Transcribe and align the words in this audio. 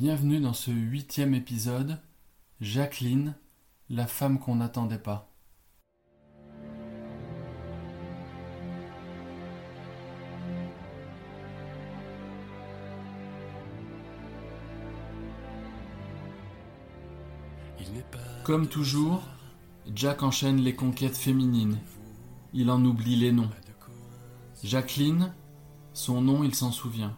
Bienvenue 0.00 0.38
dans 0.38 0.52
ce 0.52 0.70
huitième 0.70 1.34
épisode, 1.34 1.98
Jacqueline, 2.60 3.34
la 3.90 4.06
femme 4.06 4.38
qu'on 4.38 4.54
n'attendait 4.54 4.96
pas. 4.96 5.28
Comme 18.44 18.68
toujours, 18.68 19.24
Jack 19.92 20.22
enchaîne 20.22 20.60
les 20.60 20.76
conquêtes 20.76 21.16
féminines. 21.16 21.80
Il 22.52 22.70
en 22.70 22.84
oublie 22.84 23.16
les 23.16 23.32
noms. 23.32 23.50
Jacqueline, 24.62 25.34
son 25.92 26.20
nom 26.20 26.44
il 26.44 26.54
s'en 26.54 26.70
souvient. 26.70 27.16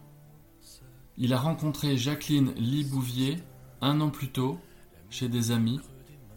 Il 1.23 1.35
a 1.35 1.39
rencontré 1.39 1.99
Jacqueline 1.99 2.55
Libouvier 2.55 3.37
un 3.83 4.01
an 4.01 4.09
plus 4.09 4.31
tôt 4.31 4.59
chez 5.11 5.29
des 5.29 5.51
amis 5.51 5.79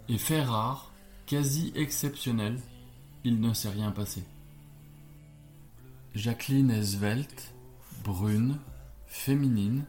et 0.09 0.17
fait 0.17 0.43
rare, 0.43 0.91
quasi 1.25 1.71
exceptionnel, 1.73 2.59
il 3.23 3.39
ne 3.39 3.53
s'est 3.53 3.69
rien 3.69 3.91
passé. 3.91 4.25
Jacqueline 6.16 6.69
est 6.69 6.83
svelte, 6.83 7.53
brune, 8.03 8.59
féminine, 9.08 9.85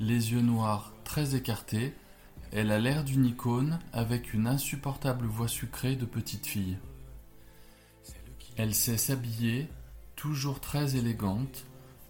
les 0.00 0.32
yeux 0.32 0.40
noirs 0.40 0.92
très 1.04 1.36
écartés, 1.36 1.94
elle 2.50 2.72
a 2.72 2.80
l'air 2.80 3.04
d'une 3.04 3.26
icône 3.26 3.78
avec 3.92 4.34
une 4.34 4.48
insupportable 4.48 5.26
voix 5.26 5.46
sucrée 5.46 5.94
de 5.94 6.04
petite 6.04 6.48
fille. 6.48 6.78
Elle 8.56 8.74
sait 8.74 8.98
s'habiller, 8.98 9.68
toujours 10.16 10.58
très 10.58 10.96
élégante, 10.96 11.64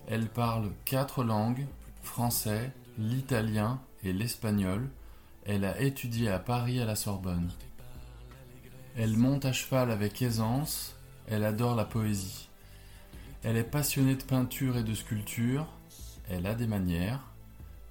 elle 0.09 0.31
parle 0.31 0.73
quatre 0.87 1.25
langues, 1.25 1.67
français, 2.03 2.73
l'italien 2.99 3.81
et 4.03 4.13
l'espagnol. 4.13 4.89
Elle 5.45 5.65
a 5.65 5.81
étudié 5.81 6.29
à 6.29 6.39
Paris 6.39 6.81
à 6.81 6.85
la 6.85 6.95
Sorbonne. 6.97 7.51
Elle 8.97 9.17
monte 9.17 9.45
à 9.45 9.53
cheval 9.53 9.91
avec 9.91 10.21
aisance, 10.21 10.95
elle 11.27 11.45
adore 11.45 11.75
la 11.75 11.85
poésie. 11.85 12.49
Elle 13.43 13.57
est 13.57 13.65
passionnée 13.65 14.15
de 14.15 14.23
peinture 14.23 14.77
et 14.77 14.85
de 14.85 14.95
sculpture, 14.95 15.67
elle 16.29 16.47
a 16.47 16.55
des 16.55 16.67
manières, 16.67 17.21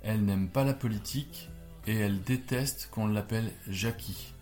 elle 0.03 0.23
n'aime 0.23 0.47
pas 0.47 0.63
la 0.63 0.73
politique 0.73 1.49
et 1.87 1.95
elle 1.95 2.21
déteste 2.21 2.89
qu'on 2.91 3.07
l'appelle 3.07 3.51
Jackie, 3.67 4.33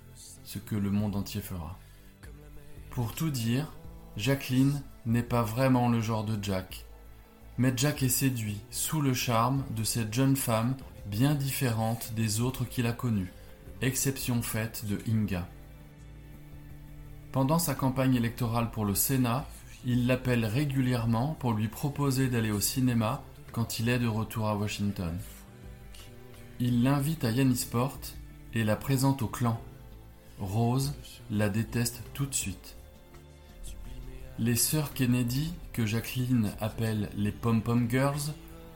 ce 0.43 0.59
que 0.59 0.75
le 0.75 0.91
monde 0.91 1.15
entier 1.15 1.41
fera. 1.41 1.79
Pour 2.91 3.15
tout 3.15 3.29
dire, 3.29 3.71
Jacqueline 4.17 4.81
n'est 5.05 5.23
pas 5.23 5.43
vraiment 5.43 5.89
le 5.89 6.01
genre 6.01 6.25
de 6.25 6.37
Jack 6.43 6.85
mais 7.59 7.73
Jack 7.75 8.03
est 8.03 8.09
séduit, 8.09 8.61
sous 8.71 9.01
le 9.01 9.13
charme 9.13 9.65
de 9.75 9.83
cette 9.83 10.13
jeune 10.13 10.37
femme 10.37 10.77
bien 11.05 11.35
différente 11.35 12.13
des 12.15 12.39
autres 12.39 12.63
qu'il 12.63 12.87
a 12.87 12.93
connues, 12.93 13.33
exception 13.81 14.41
faite 14.41 14.85
de 14.85 14.97
Inga. 15.11 15.45
Pendant 17.33 17.59
sa 17.59 17.75
campagne 17.75 18.15
électorale 18.15 18.71
pour 18.71 18.85
le 18.85 18.95
Sénat, 18.95 19.45
il 19.85 20.07
l'appelle 20.07 20.45
régulièrement 20.45 21.35
pour 21.37 21.51
lui 21.51 21.67
proposer 21.67 22.29
d'aller 22.29 22.51
au 22.51 22.61
cinéma 22.61 23.21
quand 23.51 23.79
il 23.79 23.89
est 23.89 23.99
de 23.99 24.07
retour 24.07 24.47
à 24.47 24.55
Washington. 24.55 25.17
Il 26.61 26.81
l'invite 26.81 27.25
à 27.25 27.31
Yannisport 27.31 27.99
et 28.53 28.63
la 28.63 28.77
présente 28.77 29.21
au 29.21 29.27
clan. 29.27 29.59
Rose 30.39 30.93
la 31.29 31.49
déteste 31.49 32.03
tout 32.13 32.25
de 32.25 32.33
suite. 32.33 32.78
Les 34.41 34.55
sœurs 34.55 34.93
Kennedy, 34.93 35.53
que 35.73 35.85
Jacqueline 35.85 36.53
appelle 36.61 37.09
les 37.17 37.33
pom-pom 37.33 37.89
girls, 37.89 38.33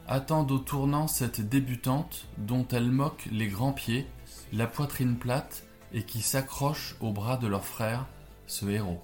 attendent 0.10 0.52
au 0.52 0.60
tournant 0.60 1.08
cette 1.08 1.40
débutante 1.40 2.28
dont 2.38 2.68
elle 2.70 2.92
moque 2.92 3.30
les 3.32 3.48
grands 3.48 3.72
pieds, 3.72 4.06
la 4.52 4.68
poitrine 4.68 5.16
plate 5.16 5.64
et 5.94 6.04
qui 6.04 6.22
s'accroche 6.22 6.98
au 7.00 7.14
bras 7.14 7.38
de 7.38 7.48
leur 7.48 7.64
frère, 7.64 8.08
ce 8.46 8.66
héros. 8.66 9.02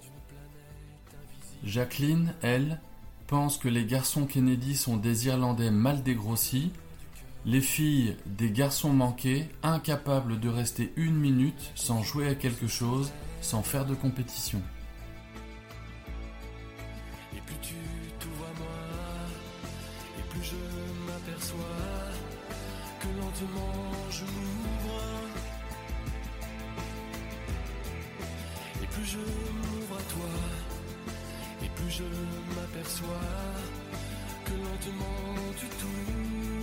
Jacqueline, 1.64 2.34
elle, 2.42 2.78
pense 3.26 3.56
que 3.56 3.68
les 3.68 3.86
garçons 3.86 4.26
Kennedy 4.26 4.76
sont 4.76 4.98
des 4.98 5.28
Irlandais 5.28 5.70
mal 5.70 6.02
dégrossis, 6.02 6.72
les 7.46 7.62
filles 7.62 8.18
des 8.26 8.50
garçons 8.50 8.92
manqués, 8.92 9.48
incapables 9.62 10.38
de 10.38 10.50
rester 10.50 10.92
une 10.96 11.16
minute 11.16 11.72
sans 11.74 12.02
jouer 12.02 12.28
à 12.28 12.34
quelque 12.34 12.66
chose, 12.66 13.12
sans 13.40 13.62
faire 13.62 13.86
de 13.86 13.94
compétition. 13.94 14.60
Je 24.10 24.24
m'ouvre. 24.24 25.00
Et 28.82 28.86
plus 28.86 29.04
je 29.04 29.18
m'ouvre 29.18 29.96
à 29.98 30.02
toi, 30.12 30.32
et 31.62 31.68
plus 31.68 31.90
je 31.90 32.04
m'aperçois 32.54 33.28
que 34.44 34.52
lentement 34.52 35.52
tu 35.58 35.66
t'ouvres. 35.66 36.59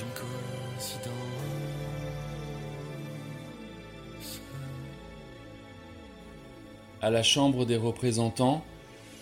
Une. 0.00 0.36
À 7.00 7.10
la 7.10 7.22
Chambre 7.22 7.64
des 7.64 7.76
représentants, 7.76 8.64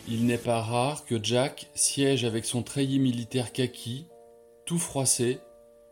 il 0.09 0.27
n'est 0.27 0.39
pas 0.39 0.61
rare 0.61 1.05
que 1.05 1.23
Jack 1.23 1.71
siège 1.75 2.25
avec 2.25 2.45
son 2.45 2.63
treillis 2.63 2.99
militaire 2.99 3.53
kaki, 3.53 4.07
tout 4.65 4.79
froissé, 4.79 5.39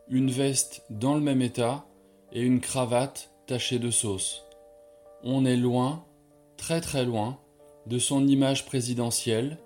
une 0.09 0.31
veste 0.31 0.83
dans 0.89 1.15
le 1.15 1.21
même 1.21 1.41
état 1.41 1.85
et 2.31 2.41
une 2.41 2.59
cravate 2.59 3.31
tachée 3.47 3.79
de 3.79 3.91
sauce. 3.91 4.45
On 5.23 5.45
est 5.45 5.57
loin, 5.57 6.03
très 6.57 6.81
très 6.81 7.05
loin, 7.05 7.39
de 7.85 7.99
son 7.99 8.27
image 8.27 8.65
présidentielle, 8.65 9.57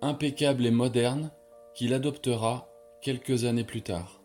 impeccable 0.00 0.66
et 0.66 0.70
moderne, 0.70 1.30
qu'il 1.74 1.92
adoptera 1.92 2.68
quelques 3.02 3.44
années 3.44 3.64
plus 3.64 3.82
tard. 3.82 4.23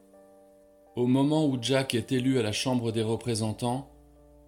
Au 0.99 1.07
moment 1.07 1.45
où 1.45 1.57
Jack 1.61 1.95
est 1.95 2.11
élu 2.11 2.39
à 2.39 2.41
la 2.41 2.51
Chambre 2.51 2.91
des 2.91 3.03
représentants, 3.03 3.89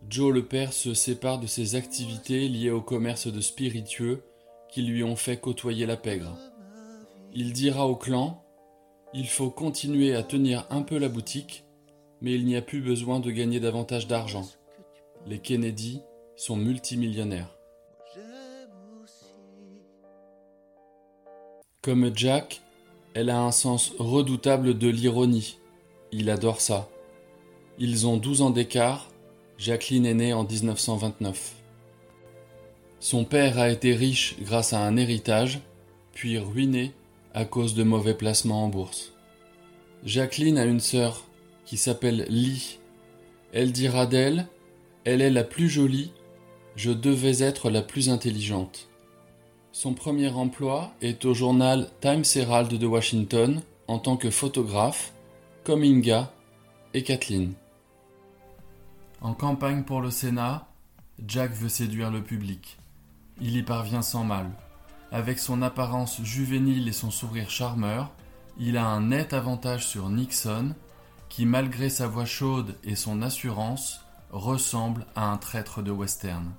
Joe 0.10 0.34
le 0.34 0.46
père 0.46 0.74
se 0.74 0.94
sépare 0.94 1.40
de 1.40 1.48
ses 1.48 1.76
activités 1.76 2.50
liées 2.50 2.72
au 2.72 2.82
commerce 2.82 3.28
de 3.28 3.40
spiritueux 3.40 4.26
qui 4.68 4.82
lui 4.82 5.02
ont 5.02 5.16
fait 5.16 5.40
côtoyer 5.40 5.86
la 5.86 5.96
pègre. 5.96 6.38
Il 7.34 7.54
dira 7.54 7.88
au 7.88 7.96
clan 7.96 8.44
Il 9.14 9.30
faut 9.30 9.50
continuer 9.50 10.14
à 10.14 10.24
tenir 10.24 10.68
un 10.70 10.82
peu 10.82 10.98
la 10.98 11.08
boutique, 11.08 11.64
mais 12.20 12.34
il 12.34 12.44
n'y 12.44 12.58
a 12.58 12.62
plus 12.62 12.82
besoin 12.82 13.22
de 13.22 13.32
gagner 13.32 13.62
davantage 13.62 14.08
d'argent. 14.08 14.50
Les 15.26 15.40
Kennedy 15.40 16.02
sont 16.36 16.58
multimillionnaires. 16.58 17.56
Comme 21.82 22.12
Jack, 22.14 22.62
elle 23.14 23.30
a 23.30 23.42
un 23.42 23.52
sens 23.52 23.94
redoutable 24.00 24.78
de 24.78 24.90
l'ironie. 24.90 25.61
Il 26.12 26.30
adore 26.30 26.60
ça. 26.60 26.90
Ils 27.80 28.06
ont 28.06 28.18
12 28.18 28.42
ans 28.42 28.50
d'écart 28.50 29.08
Jacqueline 29.58 30.08
est 30.08 30.16
née 30.16 30.34
en 30.34 30.44
1929. 30.44 31.54
Son 33.00 33.26
père 33.26 33.60
a 33.60 33.70
été 33.70 33.94
riche 33.94 34.36
grâce 34.42 34.74
à 34.74 34.80
un 34.80 34.98
héritage, 34.98 35.60
puis 36.14 36.40
ruiné 36.40 36.94
à 37.34 37.46
cause 37.46 37.76
de 37.76 37.84
mauvais 37.84 38.16
placements 38.16 38.64
en 38.64 38.70
bourse. 38.70 39.14
Jacqueline 40.04 40.58
a 40.58 40.66
une 40.66 40.80
sœur 40.80 41.24
qui 41.64 41.78
s'appelle 41.78 42.26
Lee. 42.28 42.80
Elle 43.54 43.72
dira 43.72 44.08
d'elle 44.08 44.48
Elle 45.04 45.22
est 45.22 45.30
la 45.30 45.44
plus 45.44 45.70
jolie, 45.70 46.12
je 46.76 46.92
devais 46.92 47.44
être 47.44 47.70
la 47.70 47.84
plus 47.84 48.10
intelligente. 48.10 48.90
Son 49.72 49.94
premier 49.94 50.30
emploi 50.30 50.92
est 51.02 51.24
au 51.26 51.34
journal 51.34 51.90
Times 52.02 52.26
Herald 52.36 52.74
de 52.74 52.88
Washington 52.88 53.62
en 53.88 54.00
tant 54.00 54.18
que 54.18 54.30
photographe, 54.30 55.14
comme 55.64 55.84
et 55.84 57.04
Kathleen. 57.04 57.54
En 59.22 59.34
campagne 59.34 59.84
pour 59.84 60.02
le 60.02 60.10
Sénat, 60.10 60.68
Jack 61.26 61.52
veut 61.52 61.70
séduire 61.70 62.10
le 62.10 62.24
public. 62.24 62.80
Il 63.40 63.56
y 63.56 63.62
parvient 63.62 64.02
sans 64.02 64.24
mal. 64.24 64.50
Avec 65.12 65.38
son 65.38 65.62
apparence 65.62 66.22
juvénile 66.24 66.88
et 66.88 66.94
son 66.94 67.12
sourire 67.12 67.50
charmeur, 67.50 68.12
il 68.58 68.76
a 68.76 68.86
un 68.86 69.02
net 69.02 69.34
avantage 69.34 69.86
sur 69.86 70.10
Nixon, 70.10 70.74
qui 71.30 71.46
malgré 71.46 71.90
sa 71.90 72.08
voix 72.08 72.26
chaude 72.26 72.76
et 72.84 72.96
son 72.96 73.22
assurance, 73.22 74.02
ressemble 74.32 75.06
à 75.16 75.30
un 75.30 75.38
traître 75.38 75.84
de 75.84 75.92
western. 75.92 76.52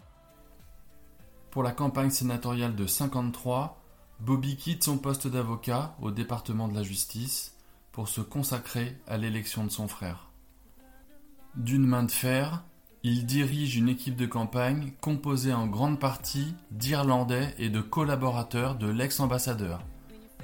Pour 1.50 1.62
la 1.62 1.72
campagne 1.72 2.10
sénatoriale 2.10 2.76
de 2.76 2.86
53, 2.86 3.82
Bobby 4.20 4.56
quitte 4.56 4.84
son 4.84 4.98
poste 4.98 5.26
d'avocat 5.26 5.96
au 6.00 6.12
département 6.12 6.68
de 6.68 6.74
la 6.74 6.82
justice 6.82 7.51
pour 7.92 8.08
se 8.08 8.20
consacrer 8.20 8.96
à 9.06 9.18
l'élection 9.18 9.64
de 9.64 9.70
son 9.70 9.86
frère. 9.86 10.30
D'une 11.54 11.86
main 11.86 12.02
de 12.02 12.10
fer, 12.10 12.64
il 13.02 13.26
dirige 13.26 13.76
une 13.76 13.88
équipe 13.88 14.16
de 14.16 14.26
campagne 14.26 14.92
composée 15.00 15.52
en 15.52 15.66
grande 15.66 16.00
partie 16.00 16.54
d'Irlandais 16.70 17.54
et 17.58 17.68
de 17.68 17.80
collaborateurs 17.80 18.76
de 18.76 18.88
l'ex-ambassadeur. 18.88 19.84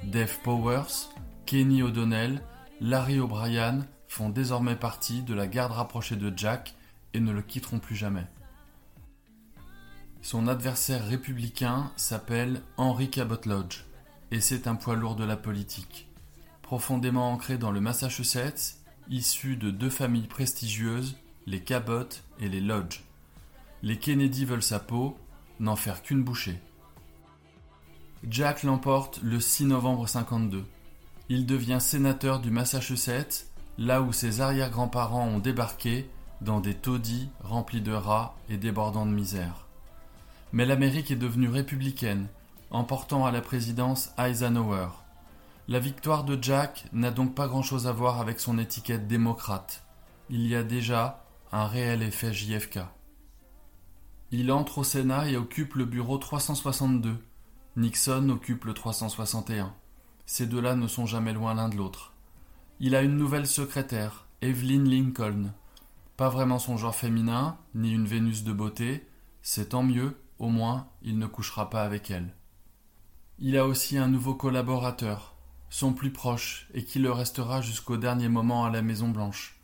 Dave 0.03 0.37
Powers, 0.43 1.09
Kenny 1.45 1.81
O'Donnell, 1.81 2.43
Larry 2.81 3.19
O'Brien 3.19 3.85
font 4.07 4.29
désormais 4.29 4.75
partie 4.75 5.23
de 5.23 5.33
la 5.33 5.47
garde 5.47 5.71
rapprochée 5.71 6.15
de 6.15 6.31
Jack 6.35 6.75
et 7.13 7.19
ne 7.19 7.31
le 7.31 7.41
quitteront 7.41 7.79
plus 7.79 7.95
jamais. 7.95 8.27
Son 10.21 10.47
adversaire 10.47 11.05
républicain 11.07 11.91
s'appelle 11.95 12.61
Henry 12.75 13.09
Cabot 13.09 13.39
Lodge, 13.45 13.85
et 14.31 14.41
c'est 14.41 14.67
un 14.67 14.75
poids 14.75 14.95
lourd 14.95 15.15
de 15.15 15.23
la 15.23 15.37
politique. 15.37 16.08
Profondément 16.69 17.31
ancré 17.31 17.57
dans 17.57 17.71
le 17.71 17.81
Massachusetts, 17.81 18.77
issu 19.09 19.55
de 19.55 19.71
deux 19.71 19.89
familles 19.89 20.27
prestigieuses, 20.27 21.17
les 21.47 21.61
Cabot 21.61 22.07
et 22.39 22.47
les 22.47 22.61
Lodge. 22.61 23.01
Les 23.81 23.97
Kennedy 23.97 24.45
veulent 24.45 24.61
sa 24.61 24.77
peau, 24.77 25.17
n'en 25.59 25.75
faire 25.75 26.03
qu'une 26.03 26.23
bouchée. 26.23 26.61
Jack 28.23 28.61
l'emporte 28.61 29.19
le 29.23 29.39
6 29.39 29.65
novembre 29.65 30.07
52. 30.07 30.63
Il 31.27 31.47
devient 31.47 31.79
sénateur 31.81 32.39
du 32.39 32.51
Massachusetts, 32.51 33.47
là 33.79 34.03
où 34.03 34.13
ses 34.13 34.39
arrière-grands-parents 34.39 35.27
ont 35.27 35.39
débarqué, 35.39 36.07
dans 36.39 36.59
des 36.59 36.75
taudis 36.75 37.29
remplis 37.39 37.81
de 37.81 37.93
rats 37.93 38.37
et 38.47 38.57
débordant 38.57 39.07
de 39.07 39.11
misère. 39.11 39.65
Mais 40.53 40.67
l'Amérique 40.67 41.09
est 41.09 41.15
devenue 41.15 41.49
républicaine, 41.49 42.27
emportant 42.69 43.25
à 43.25 43.31
la 43.31 43.41
présidence 43.41 44.11
Eisenhower. 44.19 44.89
La 45.69 45.77
victoire 45.79 46.23
de 46.23 46.35
Jack 46.41 46.87
n'a 46.93 47.11
donc 47.11 47.35
pas 47.35 47.47
grand-chose 47.47 47.85
à 47.85 47.91
voir 47.91 48.19
avec 48.19 48.39
son 48.39 48.57
étiquette 48.57 49.07
démocrate. 49.07 49.85
Il 50.31 50.47
y 50.47 50.55
a 50.55 50.63
déjà 50.63 51.23
un 51.51 51.67
réel 51.67 52.01
effet 52.01 52.33
JFK. 52.33 52.79
Il 54.31 54.51
entre 54.51 54.79
au 54.79 54.83
Sénat 54.83 55.29
et 55.29 55.37
occupe 55.37 55.75
le 55.75 55.85
bureau 55.85 56.17
362. 56.17 57.23
Nixon 57.75 58.29
occupe 58.29 58.65
le 58.65 58.73
361. 58.73 59.75
Ces 60.25 60.47
deux-là 60.47 60.73
ne 60.73 60.87
sont 60.87 61.05
jamais 61.05 61.33
loin 61.33 61.53
l'un 61.53 61.69
de 61.69 61.75
l'autre. 61.75 62.13
Il 62.79 62.95
a 62.95 63.03
une 63.03 63.17
nouvelle 63.17 63.45
secrétaire, 63.45 64.25
Evelyn 64.41 64.85
Lincoln. 64.85 65.53
Pas 66.17 66.29
vraiment 66.29 66.57
son 66.57 66.77
genre 66.77 66.95
féminin, 66.95 67.59
ni 67.75 67.93
une 67.93 68.07
Vénus 68.07 68.43
de 68.43 68.53
beauté, 68.53 69.07
c'est 69.43 69.69
tant 69.69 69.83
mieux, 69.83 70.17
au 70.39 70.49
moins 70.49 70.87
il 71.03 71.19
ne 71.19 71.27
couchera 71.27 71.69
pas 71.69 71.83
avec 71.83 72.09
elle. 72.09 72.33
Il 73.37 73.55
a 73.55 73.67
aussi 73.67 73.99
un 73.99 74.07
nouveau 74.07 74.33
collaborateur, 74.33 75.35
son 75.69 75.93
plus 75.93 76.11
proche, 76.11 76.67
et 76.73 76.83
qui 76.83 76.99
le 76.99 77.11
restera 77.11 77.61
jusqu'au 77.61 77.97
dernier 77.97 78.29
moment 78.29 78.65
à 78.65 78.69
la 78.69 78.81
Maison 78.81 79.09
Blanche. 79.09 79.59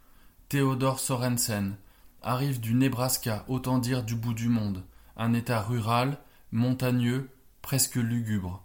Theodore 0.49 0.99
Sorensen 0.99 1.75
arrive 2.21 2.59
du 2.59 2.73
Nebraska, 2.73 3.45
autant 3.47 3.79
dire 3.79 4.03
du 4.03 4.15
bout 4.15 4.33
du 4.33 4.49
monde, 4.49 4.83
un 5.17 5.33
état 5.33 5.61
rural, 5.61 6.17
montagneux, 6.51 7.29
presque 7.61 7.95
lugubre. 7.95 8.63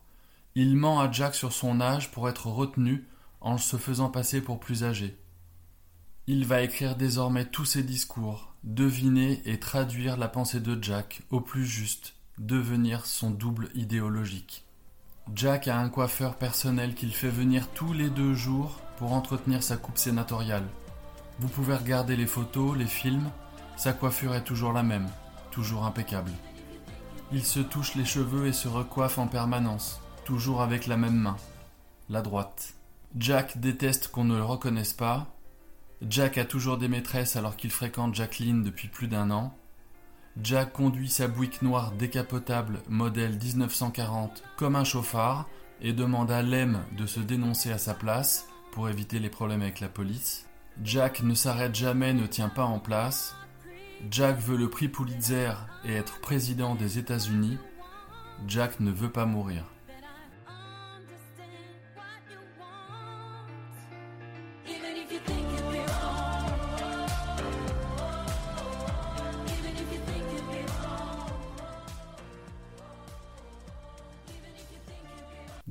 Il 0.54 0.76
ment 0.76 1.00
à 1.00 1.10
Jack 1.10 1.34
sur 1.34 1.52
son 1.52 1.80
âge 1.80 2.10
pour 2.10 2.28
être 2.28 2.46
retenu 2.46 3.06
en 3.40 3.58
se 3.58 3.76
faisant 3.76 4.10
passer 4.10 4.40
pour 4.40 4.60
plus 4.60 4.84
âgé. 4.84 5.16
Il 6.26 6.44
va 6.44 6.62
écrire 6.62 6.96
désormais 6.96 7.46
tous 7.46 7.64
ses 7.64 7.82
discours, 7.82 8.54
deviner 8.62 9.40
et 9.46 9.58
traduire 9.58 10.16
la 10.16 10.28
pensée 10.28 10.60
de 10.60 10.82
Jack 10.82 11.22
au 11.30 11.40
plus 11.40 11.64
juste, 11.64 12.14
devenir 12.38 13.06
son 13.06 13.30
double 13.30 13.70
idéologique. 13.74 14.64
Jack 15.34 15.68
a 15.68 15.78
un 15.78 15.88
coiffeur 15.88 16.34
personnel 16.34 16.94
qu'il 16.94 17.12
fait 17.12 17.28
venir 17.28 17.68
tous 17.68 17.92
les 17.92 18.10
deux 18.10 18.34
jours 18.34 18.80
pour 18.96 19.12
entretenir 19.12 19.62
sa 19.62 19.76
coupe 19.76 19.98
sénatoriale. 19.98 20.66
Vous 21.38 21.48
pouvez 21.48 21.74
regarder 21.74 22.16
les 22.16 22.26
photos, 22.26 22.76
les 22.76 22.86
films, 22.86 23.30
sa 23.76 23.92
coiffure 23.92 24.34
est 24.34 24.44
toujours 24.44 24.72
la 24.72 24.82
même, 24.82 25.08
toujours 25.50 25.86
impeccable. 25.86 26.32
Il 27.32 27.44
se 27.44 27.60
touche 27.60 27.94
les 27.94 28.04
cheveux 28.04 28.46
et 28.46 28.52
se 28.52 28.68
recoiffe 28.68 29.18
en 29.18 29.28
permanence, 29.28 30.00
toujours 30.24 30.62
avec 30.62 30.86
la 30.86 30.96
même 30.96 31.16
main, 31.16 31.36
la 32.08 32.22
droite. 32.22 32.74
Jack 33.16 33.58
déteste 33.58 34.08
qu'on 34.08 34.24
ne 34.24 34.36
le 34.36 34.44
reconnaisse 34.44 34.92
pas. 34.92 35.28
Jack 36.02 36.38
a 36.38 36.44
toujours 36.44 36.76
des 36.76 36.88
maîtresses 36.88 37.36
alors 37.36 37.56
qu'il 37.56 37.70
fréquente 37.70 38.14
Jacqueline 38.14 38.62
depuis 38.62 38.88
plus 38.88 39.08
d'un 39.08 39.30
an. 39.30 39.54
Jack 40.40 40.72
conduit 40.72 41.08
sa 41.08 41.26
Buick 41.26 41.60
noire 41.60 41.92
décapotable 41.92 42.80
modèle 42.88 43.36
1940 43.36 44.42
comme 44.56 44.76
un 44.76 44.84
chauffard 44.84 45.48
et 45.80 45.92
demande 45.92 46.30
à 46.30 46.40
Lem 46.40 46.80
de 46.96 47.04
se 47.06 47.20
dénoncer 47.20 47.72
à 47.72 47.78
sa 47.78 47.94
place 47.94 48.48
pour 48.70 48.88
éviter 48.88 49.18
les 49.18 49.28
problèmes 49.28 49.62
avec 49.62 49.80
la 49.80 49.88
police. 49.88 50.46
Jack 50.84 51.22
ne 51.22 51.34
s'arrête 51.34 51.74
jamais, 51.74 52.14
ne 52.14 52.26
tient 52.26 52.48
pas 52.48 52.64
en 52.64 52.78
place. 52.78 53.34
Jack 54.10 54.38
veut 54.38 54.56
le 54.56 54.70
prix 54.70 54.88
Pulitzer 54.88 55.52
et 55.84 55.94
être 55.94 56.20
président 56.20 56.76
des 56.76 56.98
États-Unis. 56.98 57.58
Jack 58.46 58.80
ne 58.80 58.92
veut 58.92 59.10
pas 59.10 59.26
mourir. 59.26 59.64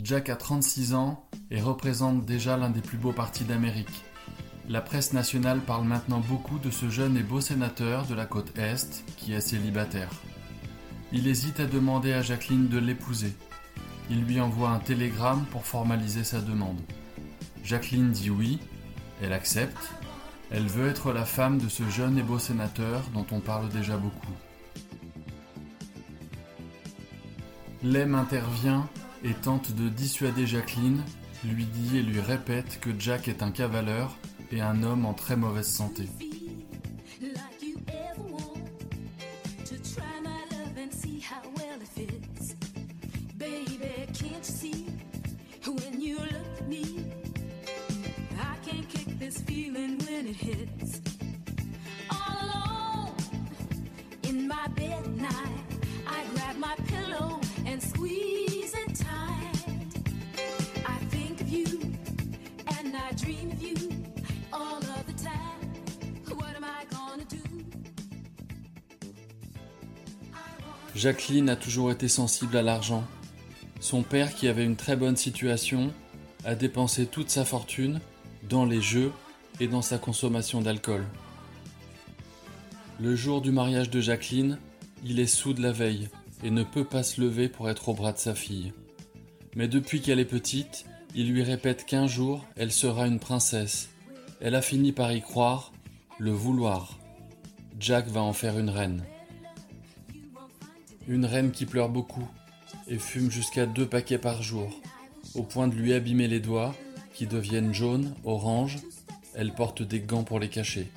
Jack 0.01 0.29
a 0.29 0.37
36 0.37 0.93
ans 0.93 1.25
et 1.51 1.59
représente 1.59 2.25
déjà 2.25 2.55
l'un 2.55 2.69
des 2.69 2.79
plus 2.79 2.97
beaux 2.97 3.11
partis 3.11 3.43
d'Amérique. 3.43 4.05
La 4.69 4.79
presse 4.79 5.11
nationale 5.11 5.59
parle 5.59 5.85
maintenant 5.85 6.21
beaucoup 6.21 6.57
de 6.57 6.71
ce 6.71 6.89
jeune 6.89 7.17
et 7.17 7.23
beau 7.23 7.41
sénateur 7.41 8.05
de 8.05 8.15
la 8.15 8.25
côte 8.25 8.57
Est 8.57 9.03
qui 9.17 9.33
est 9.33 9.41
célibataire. 9.41 10.11
Il 11.11 11.27
hésite 11.27 11.59
à 11.59 11.65
demander 11.65 12.13
à 12.13 12.21
Jacqueline 12.21 12.69
de 12.69 12.77
l'épouser. 12.77 13.33
Il 14.09 14.23
lui 14.23 14.39
envoie 14.39 14.69
un 14.69 14.79
télégramme 14.79 15.45
pour 15.51 15.65
formaliser 15.65 16.23
sa 16.23 16.39
demande. 16.39 16.79
Jacqueline 17.65 18.11
dit 18.11 18.29
oui, 18.29 18.59
elle 19.21 19.33
accepte, 19.33 19.91
elle 20.49 20.67
veut 20.67 20.87
être 20.87 21.11
la 21.11 21.25
femme 21.25 21.57
de 21.57 21.67
ce 21.67 21.83
jeune 21.89 22.17
et 22.17 22.23
beau 22.23 22.39
sénateur 22.39 23.03
dont 23.13 23.25
on 23.31 23.41
parle 23.41 23.67
déjà 23.67 23.97
beaucoup. 23.97 24.33
Lem 27.83 28.15
intervient 28.15 28.87
et 29.23 29.33
tente 29.33 29.73
de 29.75 29.89
dissuader 29.89 30.47
Jacqueline, 30.47 31.01
lui 31.43 31.65
dit 31.65 31.97
et 31.97 32.01
lui 32.01 32.19
répète 32.19 32.79
que 32.79 32.89
Jack 32.97 33.27
est 33.27 33.43
un 33.43 33.51
cavaleur 33.51 34.17
et 34.51 34.61
un 34.61 34.83
homme 34.83 35.05
en 35.05 35.13
très 35.13 35.35
mauvaise 35.35 35.67
santé. 35.67 36.07
Jacqueline 70.95 71.49
a 71.49 71.55
toujours 71.55 71.91
été 71.91 72.07
sensible 72.07 72.57
à 72.57 72.61
l'argent. 72.61 73.03
Son 73.79 74.01
père, 74.01 74.33
qui 74.33 74.47
avait 74.47 74.65
une 74.65 74.75
très 74.75 74.95
bonne 74.95 75.15
situation, 75.15 75.93
a 76.45 76.55
dépensé 76.55 77.05
toute 77.05 77.29
sa 77.29 77.45
fortune 77.45 77.99
dans 78.49 78.65
les 78.65 78.81
jeux 78.81 79.11
et 79.59 79.67
dans 79.67 79.81
sa 79.81 79.97
consommation 79.97 80.61
d'alcool. 80.61 81.05
Le 82.99 83.15
jour 83.15 83.41
du 83.41 83.51
mariage 83.51 83.89
de 83.89 84.01
Jacqueline, 84.01 84.57
il 85.05 85.19
est 85.19 85.27
sous 85.27 85.53
de 85.53 85.61
la 85.61 85.71
veille 85.71 86.09
et 86.43 86.51
ne 86.51 86.63
peut 86.63 86.83
pas 86.83 87.03
se 87.03 87.21
lever 87.21 87.49
pour 87.49 87.69
être 87.69 87.89
au 87.89 87.93
bras 87.93 88.11
de 88.11 88.17
sa 88.17 88.35
fille. 88.35 88.73
Mais 89.55 89.67
depuis 89.67 90.01
qu'elle 90.01 90.19
est 90.19 90.25
petite, 90.25 90.85
il 91.15 91.31
lui 91.31 91.43
répète 91.43 91.85
qu'un 91.85 92.07
jour, 92.07 92.45
elle 92.55 92.71
sera 92.71 93.07
une 93.07 93.19
princesse. 93.19 93.89
Elle 94.41 94.55
a 94.55 94.61
fini 94.61 94.91
par 94.91 95.11
y 95.11 95.21
croire, 95.21 95.71
le 96.17 96.31
vouloir. 96.31 96.99
Jack 97.79 98.07
va 98.07 98.21
en 98.21 98.33
faire 98.33 98.59
une 98.59 98.69
reine. 98.69 99.03
Une 101.09 101.25
reine 101.25 101.49
qui 101.49 101.65
pleure 101.65 101.89
beaucoup 101.89 102.29
et 102.87 102.99
fume 102.99 103.31
jusqu'à 103.31 103.65
deux 103.65 103.87
paquets 103.87 104.19
par 104.19 104.43
jour, 104.43 104.79
au 105.33 105.41
point 105.41 105.67
de 105.67 105.73
lui 105.73 105.91
abîmer 105.91 106.27
les 106.27 106.39
doigts, 106.39 106.75
qui 107.15 107.25
deviennent 107.25 107.73
jaunes, 107.73 108.13
orange, 108.25 108.77
elle 109.33 109.51
porte 109.55 109.81
des 109.81 110.01
gants 110.01 110.23
pour 110.23 110.39
les 110.39 110.49
cacher. 110.49 110.87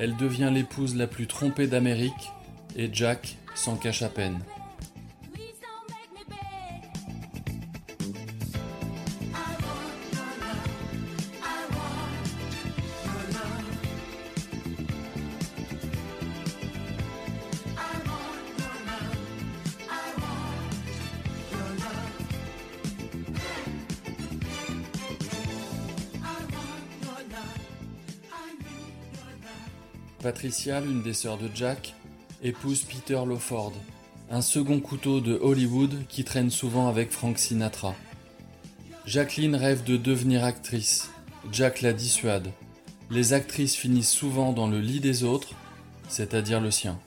Elle 0.00 0.16
devient 0.16 0.50
l'épouse 0.52 0.96
la 0.96 1.06
plus 1.06 1.28
trompée 1.28 1.68
d'Amérique, 1.68 2.32
et 2.74 2.90
Jack 2.92 3.36
s'en 3.54 3.76
cache 3.76 4.02
à 4.02 4.08
peine. 4.08 4.40
Patricia, 30.22 30.80
l'une 30.80 31.02
des 31.02 31.14
sœurs 31.14 31.38
de 31.38 31.48
Jack, 31.54 31.94
épouse 32.42 32.82
Peter 32.82 33.20
Lawford, 33.24 33.72
un 34.30 34.42
second 34.42 34.80
couteau 34.80 35.20
de 35.20 35.38
Hollywood 35.40 35.94
qui 36.08 36.24
traîne 36.24 36.50
souvent 36.50 36.88
avec 36.88 37.12
Frank 37.12 37.38
Sinatra. 37.38 37.94
Jacqueline 39.06 39.54
rêve 39.54 39.84
de 39.84 39.96
devenir 39.96 40.42
actrice. 40.42 41.10
Jack 41.52 41.82
la 41.82 41.92
dissuade. 41.92 42.48
Les 43.10 43.32
actrices 43.32 43.76
finissent 43.76 44.10
souvent 44.10 44.52
dans 44.52 44.66
le 44.66 44.80
lit 44.80 44.98
des 44.98 45.22
autres, 45.22 45.54
c'est-à-dire 46.08 46.60
le 46.60 46.72
sien. 46.72 46.98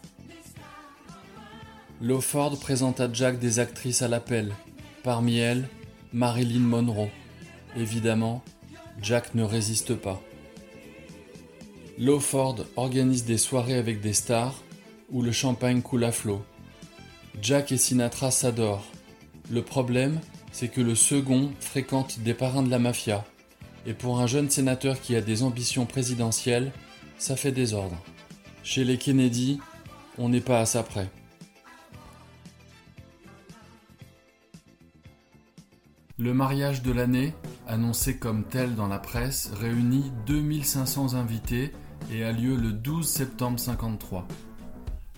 Lawford 2.02 2.60
présente 2.60 3.02
à 3.02 3.12
Jack 3.12 3.40
des 3.40 3.60
actrices 3.60 4.02
à 4.02 4.08
l'appel. 4.08 4.56
Parmi 5.04 5.38
elles, 5.38 5.68
Marilyn 6.14 6.62
Monroe. 6.62 7.10
Évidemment, 7.76 8.42
Jack 9.02 9.36
ne 9.36 9.44
résiste 9.44 9.96
pas. 9.96 10.22
Lawford 12.02 12.66
organise 12.78 13.26
des 13.26 13.38
soirées 13.38 13.76
avec 13.76 14.02
des 14.02 14.14
stars 14.14 14.56
où 15.12 15.22
le 15.22 15.32
champagne 15.32 15.84
coule 15.84 16.04
à 16.04 16.12
flot. 16.12 16.44
Jack 17.44 17.72
et 17.72 17.78
Sinatra 17.78 18.32
s'adorent. 18.32 18.88
Le 19.52 19.62
problème, 19.62 20.20
c'est 20.52 20.70
que 20.70 20.82
le 20.82 20.96
second 20.96 21.52
fréquente 21.60 22.18
des 22.22 22.34
parrains 22.34 22.64
de 22.64 22.72
la 22.72 22.80
mafia. 22.80 23.24
Et 23.86 23.94
pour 23.94 24.20
un 24.20 24.26
jeune 24.26 24.50
sénateur 24.50 25.00
qui 25.00 25.16
a 25.16 25.22
des 25.22 25.44
ambitions 25.44 25.86
présidentielles, 25.86 26.72
ça 27.20 27.36
fait 27.36 27.52
désordre. 27.52 28.02
Chez 28.64 28.84
les 28.84 28.98
Kennedy, 28.98 29.60
on 30.18 30.30
n'est 30.30 30.42
pas 30.42 30.60
à 30.60 30.66
ça 30.66 30.82
près. 30.82 31.08
Le 36.18 36.34
mariage 36.34 36.82
de 36.82 36.92
l'année, 36.92 37.36
annoncé 37.68 38.18
comme 38.18 38.44
tel 38.44 38.74
dans 38.74 38.88
la 38.88 39.00
presse, 39.00 39.52
réunit 39.54 40.12
2500 40.26 41.14
invités 41.14 41.72
et 42.12 42.24
a 42.24 42.32
lieu 42.32 42.56
le 42.56 42.72
12 42.72 43.08
septembre 43.08 43.60
53. 43.60 44.28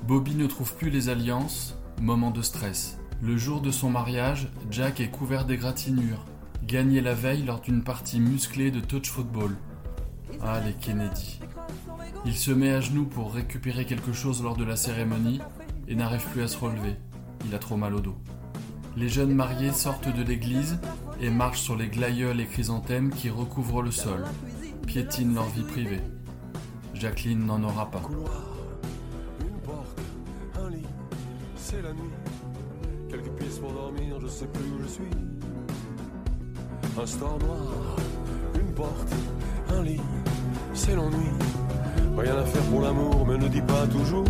Bobby 0.07 0.35
ne 0.35 0.47
trouve 0.47 0.75
plus 0.75 0.89
les 0.89 1.09
alliances, 1.09 1.77
moment 2.01 2.31
de 2.31 2.41
stress. 2.41 2.97
Le 3.21 3.37
jour 3.37 3.61
de 3.61 3.71
son 3.71 3.89
mariage, 3.89 4.49
Jack 4.69 4.99
est 4.99 5.09
couvert 5.09 5.45
d'égratignures, 5.45 6.25
gagné 6.63 6.99
la 6.99 7.13
veille 7.13 7.43
lors 7.43 7.61
d'une 7.61 7.83
partie 7.83 8.19
musclée 8.19 8.71
de 8.71 8.81
touch 8.81 9.09
football. 9.09 9.55
Ah, 10.41 10.59
les 10.65 10.73
Kennedy. 10.73 11.39
Il 12.25 12.35
se 12.35 12.51
met 12.51 12.73
à 12.73 12.81
genoux 12.81 13.05
pour 13.05 13.33
récupérer 13.33 13.85
quelque 13.85 14.13
chose 14.13 14.43
lors 14.43 14.57
de 14.57 14.63
la 14.63 14.75
cérémonie 14.75 15.39
et 15.87 15.95
n'arrive 15.95 16.25
plus 16.31 16.41
à 16.41 16.47
se 16.47 16.57
relever. 16.57 16.95
Il 17.45 17.55
a 17.55 17.59
trop 17.59 17.77
mal 17.77 17.93
au 17.93 18.01
dos. 18.01 18.17
Les 18.95 19.09
jeunes 19.09 19.33
mariés 19.33 19.71
sortent 19.71 20.13
de 20.13 20.23
l'église 20.23 20.77
et 21.19 21.29
marchent 21.29 21.61
sur 21.61 21.75
les 21.75 21.87
glaïeuls 21.87 22.39
et 22.39 22.45
chrysanthèmes 22.45 23.09
qui 23.09 23.29
recouvrent 23.29 23.81
le 23.81 23.91
sol, 23.91 24.23
piétinent 24.85 25.33
leur 25.33 25.47
vie 25.49 25.63
privée. 25.63 26.01
Jacqueline 27.03 27.45
n'en 27.45 27.61
aura 27.61 27.91
pas. 27.91 28.01
Une 29.41 29.59
porte, 29.59 29.99
un 30.57 30.69
lit, 30.69 30.85
c'est 31.57 31.81
la 31.81 31.91
nuit. 31.91 32.13
Quelques 33.09 33.29
pistes 33.31 33.59
pour 33.59 33.73
dormir, 33.73 34.21
je 34.21 34.27
sais 34.27 34.45
plus 34.45 34.63
où 34.71 34.81
je 34.83 34.87
suis. 34.87 35.09
Un 36.97 37.05
store 37.05 37.39
noir, 37.39 37.97
une 38.55 38.73
porte, 38.73 39.13
un 39.73 39.83
lit, 39.83 39.99
c'est 40.73 40.95
l'ennui. 40.95 41.27
Rien 42.17 42.37
à 42.37 42.45
faire 42.45 42.63
pour 42.71 42.79
l'amour, 42.79 43.27
mais 43.27 43.37
ne 43.37 43.49
dis 43.49 43.61
pas 43.61 43.85
toujours. 43.87 44.23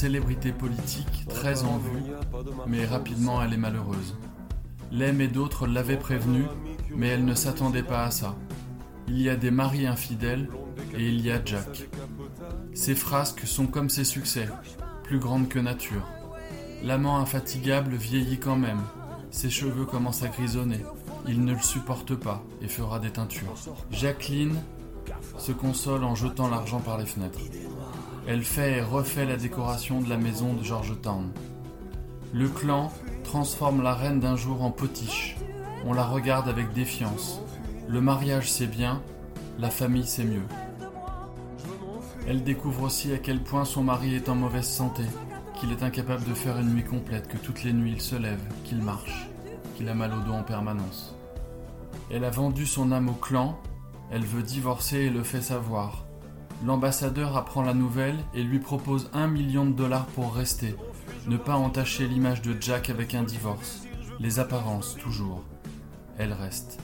Célébrité 0.00 0.50
politique 0.50 1.26
très 1.28 1.62
en 1.62 1.76
vue, 1.76 2.00
mais 2.66 2.86
rapidement 2.86 3.42
elle 3.42 3.52
est 3.52 3.58
malheureuse. 3.58 4.16
Lem 4.90 5.20
et 5.20 5.28
d'autres 5.28 5.66
l'avaient 5.66 5.98
prévenue, 5.98 6.46
mais 6.96 7.08
elle 7.08 7.26
ne 7.26 7.34
s'attendait 7.34 7.82
pas 7.82 8.04
à 8.04 8.10
ça. 8.10 8.34
Il 9.08 9.20
y 9.20 9.28
a 9.28 9.36
des 9.36 9.50
maris 9.50 9.86
infidèles 9.86 10.48
et 10.96 11.06
il 11.06 11.20
y 11.20 11.30
a 11.30 11.44
Jack. 11.44 11.90
Ses 12.72 12.94
frasques 12.94 13.46
sont 13.46 13.66
comme 13.66 13.90
ses 13.90 14.04
succès, 14.04 14.48
plus 15.02 15.18
grandes 15.18 15.50
que 15.50 15.58
nature. 15.58 16.08
L'amant 16.82 17.18
infatigable 17.18 17.94
vieillit 17.94 18.38
quand 18.38 18.56
même. 18.56 18.80
Ses 19.30 19.50
cheveux 19.50 19.84
commencent 19.84 20.22
à 20.22 20.28
grisonner. 20.28 20.80
Il 21.28 21.44
ne 21.44 21.52
le 21.52 21.60
supporte 21.60 22.14
pas 22.14 22.42
et 22.62 22.68
fera 22.68 23.00
des 23.00 23.10
teintures. 23.10 23.54
Jacqueline 23.90 24.56
se 25.36 25.52
console 25.52 26.04
en 26.04 26.14
jetant 26.14 26.48
l'argent 26.48 26.80
par 26.80 26.96
les 26.96 27.04
fenêtres. 27.04 27.40
Elle 28.26 28.44
fait 28.44 28.78
et 28.78 28.82
refait 28.82 29.24
la 29.24 29.36
décoration 29.36 30.00
de 30.00 30.08
la 30.08 30.16
maison 30.16 30.54
de 30.54 30.62
Georgetown. 30.62 31.30
Le 32.32 32.48
clan 32.48 32.92
transforme 33.24 33.82
la 33.82 33.94
reine 33.94 34.20
d'un 34.20 34.36
jour 34.36 34.62
en 34.62 34.70
potiche. 34.70 35.36
On 35.86 35.92
la 35.92 36.04
regarde 36.04 36.48
avec 36.48 36.72
défiance. 36.72 37.40
Le 37.88 38.00
mariage 38.00 38.50
c'est 38.50 38.66
bien, 38.66 39.02
la 39.58 39.70
famille 39.70 40.06
c'est 40.06 40.24
mieux. 40.24 40.44
Elle 42.28 42.44
découvre 42.44 42.82
aussi 42.82 43.12
à 43.12 43.18
quel 43.18 43.42
point 43.42 43.64
son 43.64 43.82
mari 43.82 44.14
est 44.14 44.28
en 44.28 44.34
mauvaise 44.34 44.68
santé, 44.68 45.02
qu'il 45.58 45.72
est 45.72 45.82
incapable 45.82 46.24
de 46.24 46.34
faire 46.34 46.58
une 46.58 46.74
nuit 46.74 46.84
complète, 46.84 47.26
que 47.26 47.38
toutes 47.38 47.64
les 47.64 47.72
nuits 47.72 47.92
il 47.94 48.00
se 48.00 48.16
lève, 48.16 48.40
qu'il 48.64 48.78
marche, 48.78 49.28
qu'il 49.76 49.88
a 49.88 49.94
mal 49.94 50.12
au 50.12 50.20
dos 50.20 50.34
en 50.34 50.42
permanence. 50.42 51.16
Elle 52.10 52.24
a 52.24 52.30
vendu 52.30 52.66
son 52.66 52.92
âme 52.92 53.08
au 53.08 53.14
clan, 53.14 53.58
elle 54.12 54.24
veut 54.24 54.42
divorcer 54.42 54.98
et 54.98 55.10
le 55.10 55.22
fait 55.22 55.40
savoir. 55.40 56.04
L'ambassadeur 56.64 57.36
apprend 57.36 57.62
la 57.62 57.72
nouvelle 57.72 58.18
et 58.34 58.42
lui 58.42 58.58
propose 58.58 59.08
un 59.14 59.26
million 59.26 59.64
de 59.64 59.72
dollars 59.72 60.06
pour 60.06 60.34
rester, 60.34 60.76
ne 61.26 61.36
pas 61.36 61.56
entacher 61.56 62.06
l'image 62.06 62.42
de 62.42 62.54
Jack 62.60 62.90
avec 62.90 63.14
un 63.14 63.22
divorce. 63.22 63.84
Les 64.18 64.38
apparences, 64.38 64.96
toujours. 64.96 65.42
Elle 66.18 66.34
reste. 66.34 66.78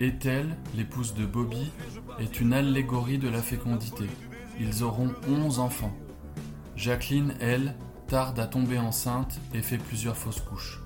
Ethel, 0.00 0.56
l'épouse 0.74 1.14
de 1.14 1.26
Bobby, 1.26 1.70
est 2.18 2.40
une 2.40 2.52
allégorie 2.52 3.18
de 3.18 3.28
la 3.28 3.42
fécondité. 3.42 4.06
Ils 4.58 4.82
auront 4.82 5.12
11 5.28 5.60
enfants. 5.60 5.96
Jacqueline, 6.74 7.34
elle, 7.40 7.76
tarde 8.08 8.40
à 8.40 8.46
tomber 8.46 8.78
enceinte 8.78 9.38
et 9.54 9.62
fait 9.62 9.78
plusieurs 9.78 10.16
fausses 10.16 10.40
couches. 10.40 10.80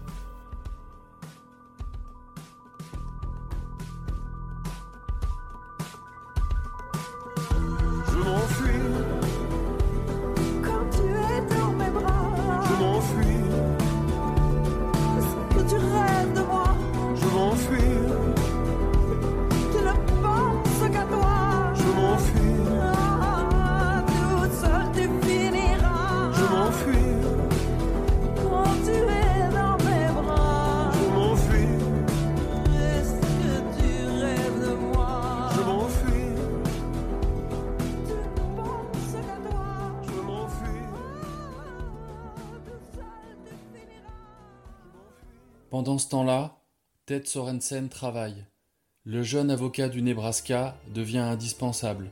Temps-là, 46.12 46.58
Ted 47.06 47.24
Sorensen 47.24 47.88
travaille. 47.88 48.44
Le 49.06 49.22
jeune 49.22 49.50
avocat 49.50 49.88
du 49.88 50.02
Nebraska 50.02 50.76
devient 50.92 51.18
indispensable. 51.18 52.10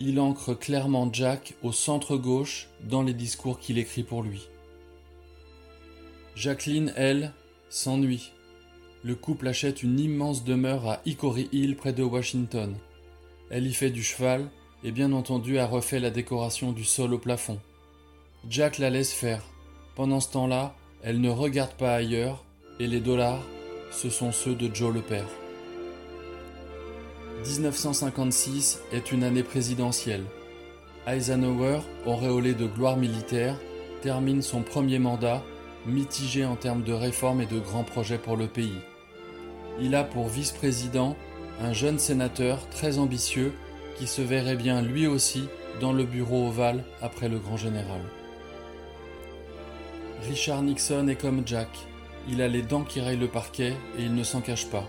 Il 0.00 0.18
ancre 0.18 0.58
clairement 0.58 1.12
Jack 1.12 1.54
au 1.62 1.70
centre-gauche 1.70 2.68
dans 2.84 3.02
les 3.02 3.12
discours 3.12 3.58
qu'il 3.58 3.76
écrit 3.76 4.02
pour 4.02 4.22
lui. 4.22 4.48
Jacqueline, 6.36 6.90
elle, 6.96 7.34
s'ennuie. 7.68 8.32
Le 9.04 9.14
couple 9.14 9.48
achète 9.48 9.82
une 9.82 10.00
immense 10.00 10.42
demeure 10.42 10.88
à 10.88 11.00
Hickory 11.04 11.50
Hill 11.52 11.76
près 11.76 11.92
de 11.92 12.02
Washington. 12.02 12.74
Elle 13.50 13.66
y 13.66 13.74
fait 13.74 13.90
du 13.90 14.02
cheval 14.02 14.48
et 14.84 14.90
bien 14.90 15.12
entendu 15.12 15.58
a 15.58 15.66
refait 15.66 16.00
la 16.00 16.10
décoration 16.10 16.72
du 16.72 16.84
sol 16.84 17.12
au 17.12 17.18
plafond. 17.18 17.60
Jack 18.48 18.78
la 18.78 18.88
laisse 18.88 19.12
faire. 19.12 19.42
Pendant 19.96 20.20
ce 20.20 20.32
temps-là, 20.32 20.74
elle 21.02 21.20
ne 21.20 21.28
regarde 21.28 21.74
pas 21.74 21.94
ailleurs 21.94 22.46
et 22.80 22.86
les 22.86 23.00
dollars, 23.00 23.42
ce 23.90 24.10
sont 24.10 24.32
ceux 24.32 24.54
de 24.54 24.72
Joe 24.72 24.94
le 24.94 25.00
père. 25.00 25.28
1956 27.44 28.80
est 28.92 29.12
une 29.12 29.24
année 29.24 29.42
présidentielle. 29.42 30.24
Eisenhower, 31.06 31.80
auréolé 32.06 32.54
de 32.54 32.66
gloire 32.66 32.96
militaire, 32.96 33.56
termine 34.02 34.42
son 34.42 34.62
premier 34.62 34.98
mandat, 34.98 35.42
mitigé 35.86 36.44
en 36.44 36.56
termes 36.56 36.82
de 36.82 36.92
réformes 36.92 37.40
et 37.40 37.46
de 37.46 37.58
grands 37.58 37.84
projets 37.84 38.18
pour 38.18 38.36
le 38.36 38.46
pays. 38.46 38.80
Il 39.80 39.94
a 39.94 40.04
pour 40.04 40.28
vice-président 40.28 41.16
un 41.60 41.72
jeune 41.72 41.98
sénateur 41.98 42.68
très 42.68 42.98
ambitieux 42.98 43.52
qui 43.96 44.06
se 44.06 44.22
verrait 44.22 44.56
bien 44.56 44.82
lui 44.82 45.06
aussi 45.06 45.48
dans 45.80 45.92
le 45.92 46.04
bureau 46.04 46.48
ovale 46.48 46.84
après 47.00 47.28
le 47.28 47.38
grand 47.38 47.56
général. 47.56 48.00
Richard 50.28 50.62
Nixon 50.62 51.08
est 51.08 51.20
comme 51.20 51.42
Jack. 51.46 51.87
Il 52.30 52.42
a 52.42 52.48
les 52.48 52.62
dents 52.62 52.84
qui 52.84 53.00
rayent 53.00 53.16
le 53.16 53.28
parquet 53.28 53.74
et 53.98 54.02
il 54.02 54.14
ne 54.14 54.22
s'en 54.22 54.40
cache 54.40 54.66
pas. 54.66 54.86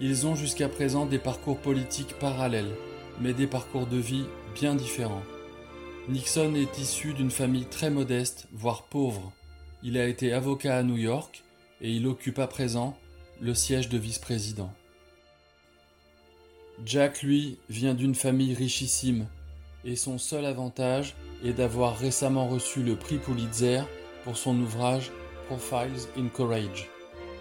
Ils 0.00 0.26
ont 0.26 0.34
jusqu'à 0.34 0.68
présent 0.68 1.04
des 1.04 1.18
parcours 1.18 1.58
politiques 1.58 2.18
parallèles, 2.18 2.74
mais 3.20 3.34
des 3.34 3.46
parcours 3.46 3.86
de 3.86 3.98
vie 3.98 4.24
bien 4.54 4.74
différents. 4.74 5.22
Nixon 6.08 6.54
est 6.54 6.78
issu 6.78 7.12
d'une 7.12 7.30
famille 7.30 7.66
très 7.66 7.90
modeste, 7.90 8.48
voire 8.52 8.84
pauvre. 8.84 9.32
Il 9.82 9.98
a 9.98 10.06
été 10.06 10.32
avocat 10.32 10.76
à 10.76 10.82
New 10.82 10.96
York 10.96 11.44
et 11.80 11.90
il 11.92 12.06
occupe 12.06 12.38
à 12.38 12.46
présent 12.46 12.96
le 13.40 13.54
siège 13.54 13.88
de 13.88 13.98
vice-président. 13.98 14.72
Jack, 16.84 17.22
lui, 17.22 17.58
vient 17.68 17.94
d'une 17.94 18.14
famille 18.14 18.54
richissime 18.54 19.26
et 19.84 19.96
son 19.96 20.18
seul 20.18 20.46
avantage 20.46 21.14
est 21.44 21.52
d'avoir 21.52 21.96
récemment 21.96 22.48
reçu 22.48 22.82
le 22.82 22.96
prix 22.96 23.18
Pulitzer 23.18 23.82
pour 24.24 24.36
son 24.36 24.58
ouvrage 24.58 25.12
Profiles 25.48 26.08
in 26.16 26.28
Courage 26.28 26.88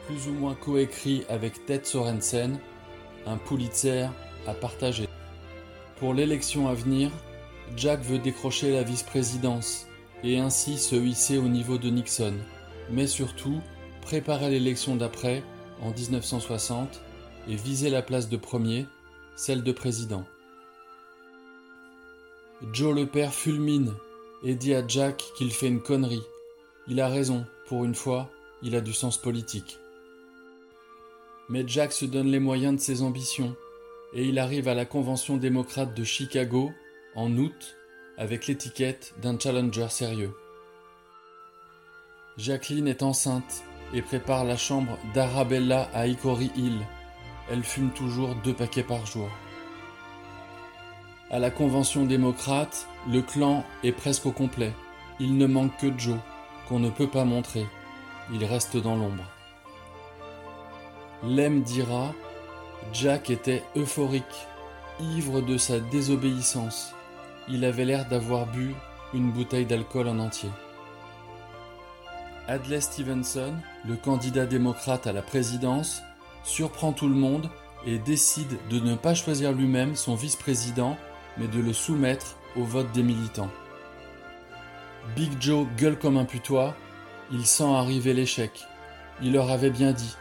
plus 0.06 0.28
ou 0.28 0.34
moins 0.34 0.56
coécrit 0.56 1.24
avec 1.30 1.66
Ted 1.66 1.86
Sorensen, 1.86 2.60
un 3.26 3.38
Pulitzer 3.38 4.08
à 4.48 4.54
partager. 4.54 5.08
Pour 5.98 6.14
l'élection 6.14 6.68
à 6.68 6.74
venir, 6.74 7.10
Jack 7.78 8.02
veut 8.02 8.20
décrocher 8.20 8.72
la 8.72 8.84
vice-présidence 8.84 9.88
et 10.24 10.40
ainsi 10.40 10.78
se 10.78 10.96
hisser 10.96 11.38
au 11.38 11.48
niveau 11.48 11.78
de 11.78 11.90
Nixon, 11.90 12.36
mais 12.90 13.08
surtout 13.08 13.62
préparer 14.02 14.50
l'élection 14.50 14.96
d'après, 14.96 15.44
en 15.82 15.92
1960, 15.92 17.02
et 17.48 17.56
viser 17.56 17.90
la 17.90 18.02
place 18.02 18.30
de 18.30 18.38
premier, 18.38 18.86
celle 19.36 19.64
de 19.64 19.72
président. 19.72 20.26
Joe 22.72 22.96
le 22.96 23.06
père 23.06 23.34
fulmine 23.34 23.94
et 24.46 24.56
dit 24.56 24.74
à 24.74 24.86
Jack 24.88 25.24
qu'il 25.38 25.52
fait 25.52 25.68
une 25.68 25.82
connerie. 25.82 26.24
Il 26.88 27.02
a 27.02 27.08
raison, 27.08 27.46
pour 27.68 27.86
une 27.86 27.96
fois, 27.96 28.30
il 28.62 28.76
a 28.76 28.82
du 28.82 28.94
sens 28.94 29.18
politique. 29.18 29.80
Mais 31.50 31.64
Jack 31.68 31.92
se 31.92 32.06
donne 32.06 32.28
les 32.28 32.40
moyens 32.40 32.76
de 32.76 32.82
ses 32.82 33.02
ambitions 33.02 33.56
et 34.14 34.26
il 34.26 34.40
arrive 34.40 34.68
à 34.68 34.74
la 34.74 34.86
convention 34.86 35.38
démocrate 35.38 35.96
de 35.96 36.04
Chicago 36.04 36.72
en 37.16 37.36
août 37.38 37.78
avec 38.18 38.48
l'étiquette 38.48 39.14
d'un 39.22 39.38
challenger 39.38 39.90
sérieux. 39.90 40.34
Jacqueline 42.38 42.88
est 42.88 43.04
enceinte 43.04 43.64
et 43.94 44.02
prépare 44.02 44.44
la 44.44 44.58
chambre 44.58 44.98
d'Arabella 45.14 45.90
à 45.94 46.08
Hickory 46.08 46.52
Hill. 46.56 46.80
Elle 47.52 47.64
fume 47.64 47.92
toujours 47.92 48.36
deux 48.44 48.54
paquets 48.54 48.84
par 48.84 49.06
jour. 49.06 49.30
À 51.30 51.40
la 51.40 51.52
convention 51.52 52.06
démocrate, 52.06 52.88
le 53.12 53.22
clan 53.22 53.66
est 53.84 53.92
presque 53.92 54.26
au 54.26 54.32
complet. 54.32 54.72
Il 55.20 55.38
ne 55.38 55.46
manque 55.46 55.78
que 55.78 55.98
Joe, 55.98 56.18
qu'on 56.68 56.80
ne 56.80 56.90
peut 56.90 57.08
pas 57.08 57.26
montrer. 57.26 57.66
Il 58.32 58.44
reste 58.46 58.78
dans 58.78 58.96
l'ombre. 58.96 59.26
Lem 61.24 61.62
dira 61.62 62.14
Jack 62.92 63.30
était 63.30 63.64
euphorique, 63.76 64.48
ivre 65.00 65.42
de 65.42 65.58
sa 65.58 65.80
désobéissance. 65.80 66.94
Il 67.50 67.66
avait 67.66 67.86
l'air 67.86 68.08
d'avoir 68.08 68.46
bu 68.46 68.76
une 69.14 69.32
bouteille 69.32 69.66
d'alcool 69.66 70.08
en 70.08 70.20
entier. 70.20 70.50
Adlai 72.48 72.82
Stevenson, 72.82 73.54
le 73.88 73.96
candidat 73.96 74.46
démocrate 74.46 75.08
à 75.08 75.14
la 75.14 75.22
présidence, 75.22 76.02
surprend 76.44 76.92
tout 76.92 77.08
le 77.08 77.16
monde 77.16 77.50
et 77.86 78.00
décide 78.00 78.58
de 78.70 78.80
ne 78.80 78.96
pas 78.96 79.14
choisir 79.14 79.54
lui-même 79.54 79.96
son 79.96 80.16
vice-président, 80.16 80.98
mais 81.38 81.48
de 81.48 81.60
le 81.60 81.74
soumettre 81.74 82.36
au 82.58 82.64
vote 82.64 82.92
des 82.92 83.04
militants. 83.04 83.50
Big 85.16 85.32
Joe 85.40 85.68
gueule 85.78 86.00
comme 86.00 86.18
un 86.18 86.26
putois, 86.26 86.76
il 87.32 87.46
sent 87.46 87.64
arriver 87.64 88.14
l'échec. 88.14 88.66
Il 89.22 89.34
leur 89.34 89.50
avait 89.50 89.70
bien 89.70 89.92
dit 89.92 90.16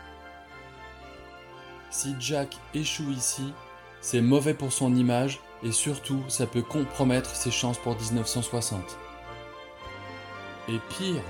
si 1.92 2.16
Jack 2.18 2.56
échoue 2.74 3.12
ici, 3.12 3.52
c'est 4.00 4.22
mauvais 4.22 4.54
pour 4.54 4.72
son 4.72 4.96
image 4.96 5.40
et 5.62 5.72
surtout 5.72 6.24
ça 6.28 6.46
peut 6.46 6.62
compromettre 6.62 7.36
ses 7.36 7.50
chances 7.50 7.78
pour 7.78 7.96
1960. 7.96 8.82
Et 10.68 10.78
pire, 10.96 11.22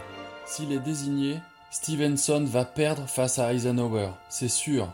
s'il 0.47 0.73
est 0.73 0.79
désigné, 0.79 1.41
Stevenson 1.71 2.45
va 2.47 2.65
perdre 2.65 3.09
face 3.09 3.41
à 3.41 3.53
Eisenhower, 3.53 4.11
c'est 4.29 4.49
sûr. 4.49 4.89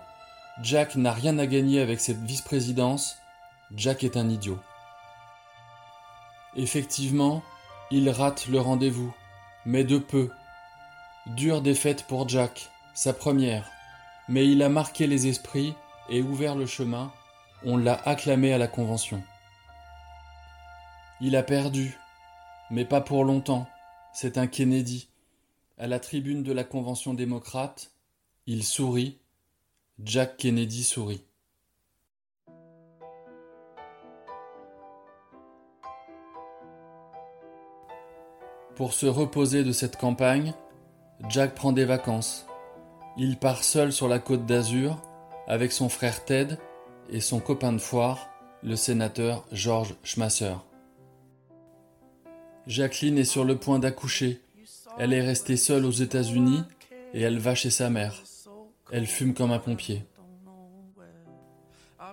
Jack 0.62 0.96
n'a 0.96 1.12
rien 1.12 1.38
à 1.38 1.46
gagner 1.46 1.80
avec 1.80 2.00
cette 2.00 2.22
vice-présidence, 2.22 3.18
Jack 3.76 4.04
est 4.04 4.16
un 4.16 4.30
idiot. 4.30 4.58
Effectivement, 6.56 7.42
il 7.90 8.10
rate 8.10 8.48
le 8.48 8.60
rendez-vous, 8.60 9.14
mais 9.64 9.84
de 9.84 9.98
peu. 9.98 10.30
Dure 11.26 11.62
défaite 11.62 12.04
pour 12.04 12.28
Jack, 12.28 12.70
sa 12.94 13.12
première 13.12 13.70
mais 14.28 14.46
il 14.46 14.62
a 14.62 14.68
marqué 14.68 15.06
les 15.06 15.26
esprits 15.26 15.74
et 16.10 16.22
ouvert 16.22 16.54
le 16.54 16.66
chemin, 16.66 17.12
on 17.64 17.76
l'a 17.76 17.94
acclamé 17.94 18.52
à 18.52 18.58
la 18.58 18.68
Convention. 18.68 19.22
Il 21.20 21.34
a 21.34 21.42
perdu, 21.42 21.98
mais 22.70 22.84
pas 22.84 23.00
pour 23.00 23.24
longtemps, 23.24 23.66
c'est 24.12 24.38
un 24.38 24.46
Kennedy. 24.46 25.08
À 25.78 25.86
la 25.86 25.98
tribune 25.98 26.42
de 26.42 26.52
la 26.52 26.64
Convention 26.64 27.14
démocrate, 27.14 27.90
il 28.46 28.64
sourit, 28.64 29.18
Jack 30.02 30.36
Kennedy 30.36 30.84
sourit. 30.84 31.24
Pour 38.78 38.92
se 38.92 39.06
reposer 39.06 39.64
de 39.64 39.72
cette 39.72 39.96
campagne, 39.96 40.54
Jack 41.28 41.56
prend 41.56 41.72
des 41.72 41.84
vacances. 41.84 42.46
Il 43.16 43.36
part 43.36 43.64
seul 43.64 43.92
sur 43.92 44.06
la 44.06 44.20
côte 44.20 44.46
d'Azur 44.46 45.02
avec 45.48 45.72
son 45.72 45.88
frère 45.88 46.24
Ted 46.24 46.54
et 47.10 47.18
son 47.18 47.40
copain 47.40 47.72
de 47.72 47.78
foire, 47.78 48.30
le 48.62 48.76
sénateur 48.76 49.44
George 49.50 49.96
Schmasser. 50.04 50.54
Jacqueline 52.68 53.18
est 53.18 53.24
sur 53.24 53.44
le 53.44 53.56
point 53.56 53.80
d'accoucher. 53.80 54.40
Elle 54.96 55.12
est 55.12 55.26
restée 55.26 55.56
seule 55.56 55.84
aux 55.84 55.90
États-Unis 55.90 56.62
et 57.14 57.22
elle 57.22 57.40
va 57.40 57.56
chez 57.56 57.70
sa 57.70 57.90
mère. 57.90 58.22
Elle 58.92 59.08
fume 59.08 59.34
comme 59.34 59.50
un 59.50 59.58
pompier. 59.58 60.04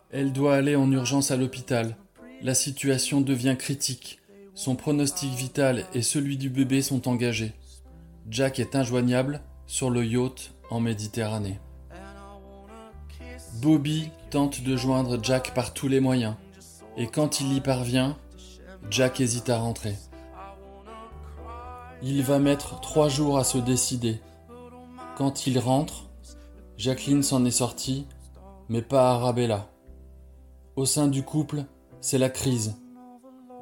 Elle 0.10 0.34
doit 0.34 0.56
aller 0.56 0.75
en 0.75 0.91
urgence 0.91 1.30
à 1.30 1.38
l'hôpital. 1.38 1.95
La 2.41 2.56
situation 2.56 3.21
devient 3.21 3.56
critique. 3.56 4.19
Son 4.56 4.78
pronostic 4.78 5.34
vital 5.34 5.86
et 5.94 6.02
celui 6.02 6.38
du 6.38 6.50
bébé 6.50 6.82
sont 6.82 7.10
engagés. 7.10 7.54
Jack 8.30 8.60
est 8.60 8.76
injoignable 8.76 9.41
sur 9.68 9.89
le 9.89 10.06
yacht 10.06 10.54
en 10.70 10.80
Méditerranée. 10.80 11.60
Bobby 13.62 14.10
tente 14.32 14.62
de 14.62 14.78
joindre 14.78 15.22
Jack 15.22 15.54
par 15.54 15.74
tous 15.74 15.89
les 15.89 16.00
moyens, 16.00 16.36
et 16.98 17.08
quand 17.08 17.41
il 17.41 17.54
y 17.54 17.62
parvient, 17.62 18.18
Jack 18.89 19.20
hésite 19.20 19.50
à 19.50 19.58
rentrer. 19.58 19.96
Il 22.02 22.24
va 22.24 22.39
mettre 22.39 22.80
trois 22.80 23.10
jours 23.10 23.38
à 23.38 23.44
se 23.44 23.58
décider. 23.58 24.22
Quand 25.18 25.48
il 25.48 25.60
rentre, 25.60 26.10
Jacqueline 26.78 27.24
s'en 27.24 27.44
est 27.46 27.52
sortie, 27.52 28.06
mais 28.70 28.82
pas 28.82 29.12
Arabella. 29.12 29.70
Au 30.76 30.86
sein 30.86 31.08
du 31.08 31.24
couple, 31.24 31.65
c'est 32.02 32.18
la 32.18 32.30
crise. 32.30 32.76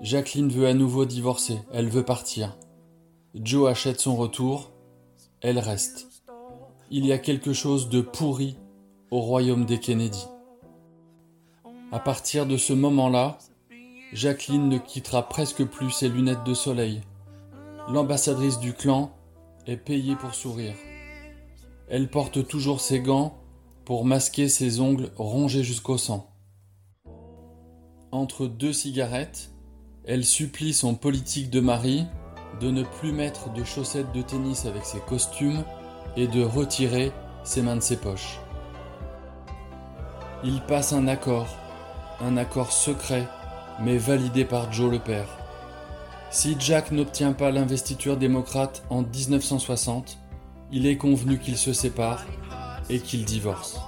Jacqueline 0.04 0.50
veut 0.50 0.68
à 0.68 0.74
nouveau 0.74 1.06
divorcer, 1.06 1.60
elle 1.72 1.88
veut 1.88 2.04
partir. 2.04 2.58
Joe 3.36 3.72
achète 3.72 4.02
son 4.02 4.18
retour, 4.18 4.74
elle 5.40 5.58
reste. 5.58 6.22
Il 6.92 7.06
y 7.06 7.14
a 7.14 7.18
quelque 7.18 7.54
chose 7.54 7.88
de 7.88 8.02
pourri 8.02 8.58
au 9.12 9.22
royaume 9.22 9.64
des 9.64 9.80
Kennedy. 9.80 10.26
À 11.94 12.00
partir 12.00 12.46
de 12.46 12.58
ce 12.58 12.74
moment-là, 12.74 13.38
Jacqueline 14.12 14.68
ne 14.68 14.78
quittera 14.78 15.30
presque 15.30 15.64
plus 15.64 15.92
ses 15.92 16.10
lunettes 16.10 16.44
de 16.44 16.54
soleil. 16.54 17.00
L'ambassadrice 17.88 18.60
du 18.60 18.74
clan 18.74 19.10
est 19.68 19.78
payée 19.78 20.18
pour 20.18 20.36
sourire. 20.36 20.76
Elle 21.88 22.10
porte 22.10 22.46
toujours 22.46 22.82
ses 22.82 23.00
gants 23.00 23.38
pour 23.86 24.04
masquer 24.04 24.50
ses 24.50 24.82
ongles 24.82 25.12
rongés 25.16 25.64
jusqu'au 25.64 25.98
sang. 25.98 26.30
Entre 28.12 28.48
deux 28.48 28.74
cigarettes, 28.74 29.53
elle 30.06 30.26
supplie 30.26 30.74
son 30.74 30.96
politique 30.96 31.50
de 31.50 31.62
mari 31.62 32.06
de 32.60 32.70
ne 32.70 32.84
plus 32.84 33.12
mettre 33.12 33.52
de 33.54 33.64
chaussettes 33.64 34.12
de 34.14 34.22
tennis 34.22 34.66
avec 34.66 34.86
ses 34.86 35.00
costumes 35.00 35.64
et 36.18 36.28
de 36.28 36.44
retirer 36.44 37.12
ses 37.44 37.62
mains 37.62 37.76
de 37.76 37.82
ses 37.82 37.98
poches. 37.98 38.40
Il 40.44 40.62
passe 40.62 40.94
un 40.94 41.08
accord, 41.08 41.48
un 42.22 42.38
accord 42.38 42.72
secret, 42.72 43.28
mais 43.80 43.98
validé 43.98 44.46
par 44.46 44.72
Joe 44.72 44.92
le 44.92 45.00
père. 45.00 45.28
Si 46.30 46.56
Jack 46.60 46.92
n'obtient 46.92 47.34
pas 47.34 47.52
l'investiture 47.52 48.18
démocrate 48.18 48.84
en 48.90 49.04
1960, 49.04 50.18
il 50.72 50.86
est 50.86 50.98
convenu 50.98 51.40
qu'ils 51.40 51.58
se 51.58 51.74
séparent 51.74 52.26
et 52.90 53.00
qu'ils 53.00 53.24
divorcent. 53.26 53.82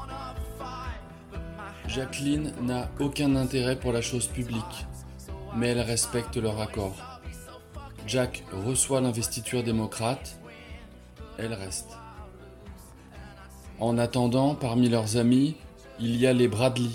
Jacqueline 1.88 2.54
n'a 2.62 2.90
aucun 3.00 3.36
intérêt 3.36 3.76
pour 3.76 3.92
la 3.92 4.02
chose 4.02 4.28
publique, 4.28 4.86
mais 5.56 5.70
elle 5.70 5.82
respecte 5.82 6.38
leur 6.38 6.60
accord. 6.60 6.96
Jack 8.08 8.44
reçoit 8.52 9.02
l'investiture 9.02 9.64
démocrate, 9.64 10.40
elle 11.38 11.54
reste. 11.54 11.98
En 13.80 13.98
attendant, 13.98 14.56
parmi 14.56 14.90
leurs 14.90 15.18
amis, 15.18 15.56
il 16.00 16.16
y 16.16 16.28
a 16.28 16.34
les 16.34 16.48
Bradley, 16.48 16.90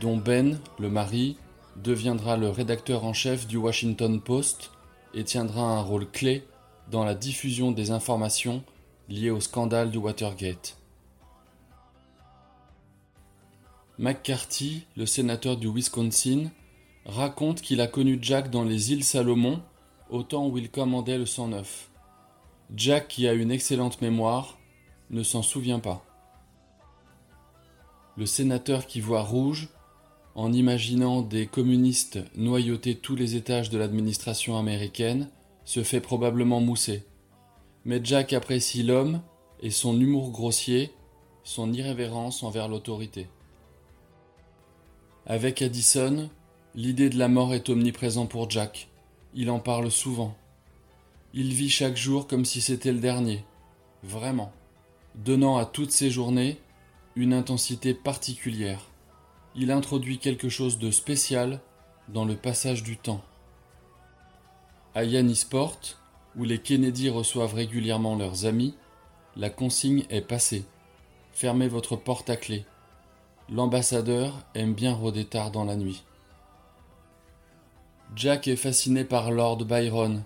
dont 0.00 0.16
Ben, 0.16 0.58
le 0.78 0.90
mari, 0.90 1.36
deviendra 1.76 2.36
le 2.36 2.48
rédacteur 2.48 3.04
en 3.04 3.12
chef 3.12 3.46
du 3.46 3.56
Washington 3.56 4.20
Post 4.20 4.70
et 5.14 5.24
tiendra 5.24 5.62
un 5.62 5.80
rôle 5.80 6.08
clé 6.10 6.46
dans 6.90 7.04
la 7.04 7.14
diffusion 7.14 7.72
des 7.72 7.90
informations 7.90 8.62
liées 9.08 9.30
au 9.30 9.40
scandale 9.40 9.90
du 9.90 9.98
Watergate. 9.98 10.76
McCarthy, 13.98 14.86
le 14.96 15.06
sénateur 15.06 15.56
du 15.56 15.68
Wisconsin, 15.68 16.50
raconte 17.08 17.62
qu'il 17.62 17.80
a 17.80 17.86
connu 17.86 18.18
Jack 18.20 18.50
dans 18.50 18.64
les 18.64 18.92
îles 18.92 19.02
Salomon 19.02 19.62
au 20.10 20.22
temps 20.22 20.46
où 20.46 20.58
il 20.58 20.70
commandait 20.70 21.18
le 21.18 21.26
109. 21.26 21.90
Jack, 22.76 23.08
qui 23.08 23.26
a 23.26 23.32
une 23.32 23.50
excellente 23.50 24.02
mémoire, 24.02 24.58
ne 25.10 25.22
s'en 25.22 25.42
souvient 25.42 25.80
pas. 25.80 26.04
Le 28.16 28.26
sénateur 28.26 28.86
qui 28.86 29.00
voit 29.00 29.22
rouge, 29.22 29.68
en 30.34 30.52
imaginant 30.52 31.22
des 31.22 31.46
communistes 31.46 32.18
noyauter 32.36 32.94
tous 32.94 33.16
les 33.16 33.36
étages 33.36 33.70
de 33.70 33.78
l'administration 33.78 34.58
américaine, 34.58 35.30
se 35.64 35.82
fait 35.82 36.00
probablement 36.00 36.60
mousser. 36.60 37.04
Mais 37.84 38.00
Jack 38.04 38.32
apprécie 38.34 38.82
l'homme 38.82 39.22
et 39.60 39.70
son 39.70 39.98
humour 39.98 40.30
grossier, 40.30 40.92
son 41.42 41.72
irrévérence 41.72 42.42
envers 42.42 42.68
l'autorité. 42.68 43.28
Avec 45.26 45.62
Addison, 45.62 46.30
l'idée 46.78 47.10
de 47.10 47.18
la 47.18 47.26
mort 47.26 47.54
est 47.54 47.70
omniprésente 47.70 48.30
pour 48.30 48.48
Jack. 48.48 48.86
Il 49.34 49.50
en 49.50 49.58
parle 49.58 49.90
souvent. 49.90 50.36
Il 51.34 51.52
vit 51.52 51.70
chaque 51.70 51.96
jour 51.96 52.28
comme 52.28 52.44
si 52.44 52.60
c'était 52.60 52.92
le 52.92 53.00
dernier. 53.00 53.44
Vraiment. 54.04 54.52
Donnant 55.16 55.56
à 55.56 55.66
toutes 55.66 55.90
ses 55.90 56.08
journées 56.08 56.56
une 57.16 57.32
intensité 57.32 57.94
particulière. 57.94 58.86
Il 59.56 59.72
introduit 59.72 60.18
quelque 60.18 60.48
chose 60.48 60.78
de 60.78 60.92
spécial 60.92 61.60
dans 62.10 62.24
le 62.24 62.36
passage 62.36 62.84
du 62.84 62.96
temps. 62.96 63.24
À 64.94 65.02
Yannisport, 65.02 65.80
où 66.36 66.44
les 66.44 66.60
Kennedy 66.60 67.08
reçoivent 67.08 67.54
régulièrement 67.54 68.14
leurs 68.14 68.46
amis, 68.46 68.76
la 69.34 69.50
consigne 69.50 70.04
est 70.10 70.20
passée. 70.20 70.64
Fermez 71.32 71.66
votre 71.66 71.96
porte 71.96 72.30
à 72.30 72.36
clé. 72.36 72.64
L'ambassadeur 73.50 74.46
aime 74.54 74.74
bien 74.74 74.94
rôder 74.94 75.24
tard 75.24 75.50
dans 75.50 75.64
la 75.64 75.74
nuit. 75.74 76.04
Jack 78.16 78.48
est 78.48 78.56
fasciné 78.56 79.04
par 79.04 79.30
Lord 79.30 79.64
Byron. 79.64 80.24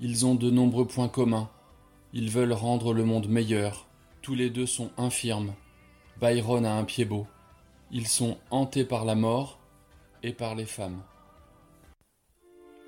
Ils 0.00 0.24
ont 0.24 0.34
de 0.34 0.50
nombreux 0.50 0.86
points 0.86 1.08
communs. 1.08 1.50
Ils 2.12 2.30
veulent 2.30 2.52
rendre 2.52 2.94
le 2.94 3.04
monde 3.04 3.28
meilleur. 3.28 3.86
Tous 4.22 4.34
les 4.34 4.50
deux 4.50 4.66
sont 4.66 4.90
infirmes. 4.96 5.54
Byron 6.20 6.64
a 6.64 6.74
un 6.74 6.84
pied 6.84 7.04
beau. 7.04 7.26
Ils 7.90 8.06
sont 8.06 8.38
hantés 8.50 8.84
par 8.84 9.04
la 9.04 9.14
mort 9.14 9.58
et 10.22 10.32
par 10.32 10.54
les 10.54 10.66
femmes. 10.66 11.02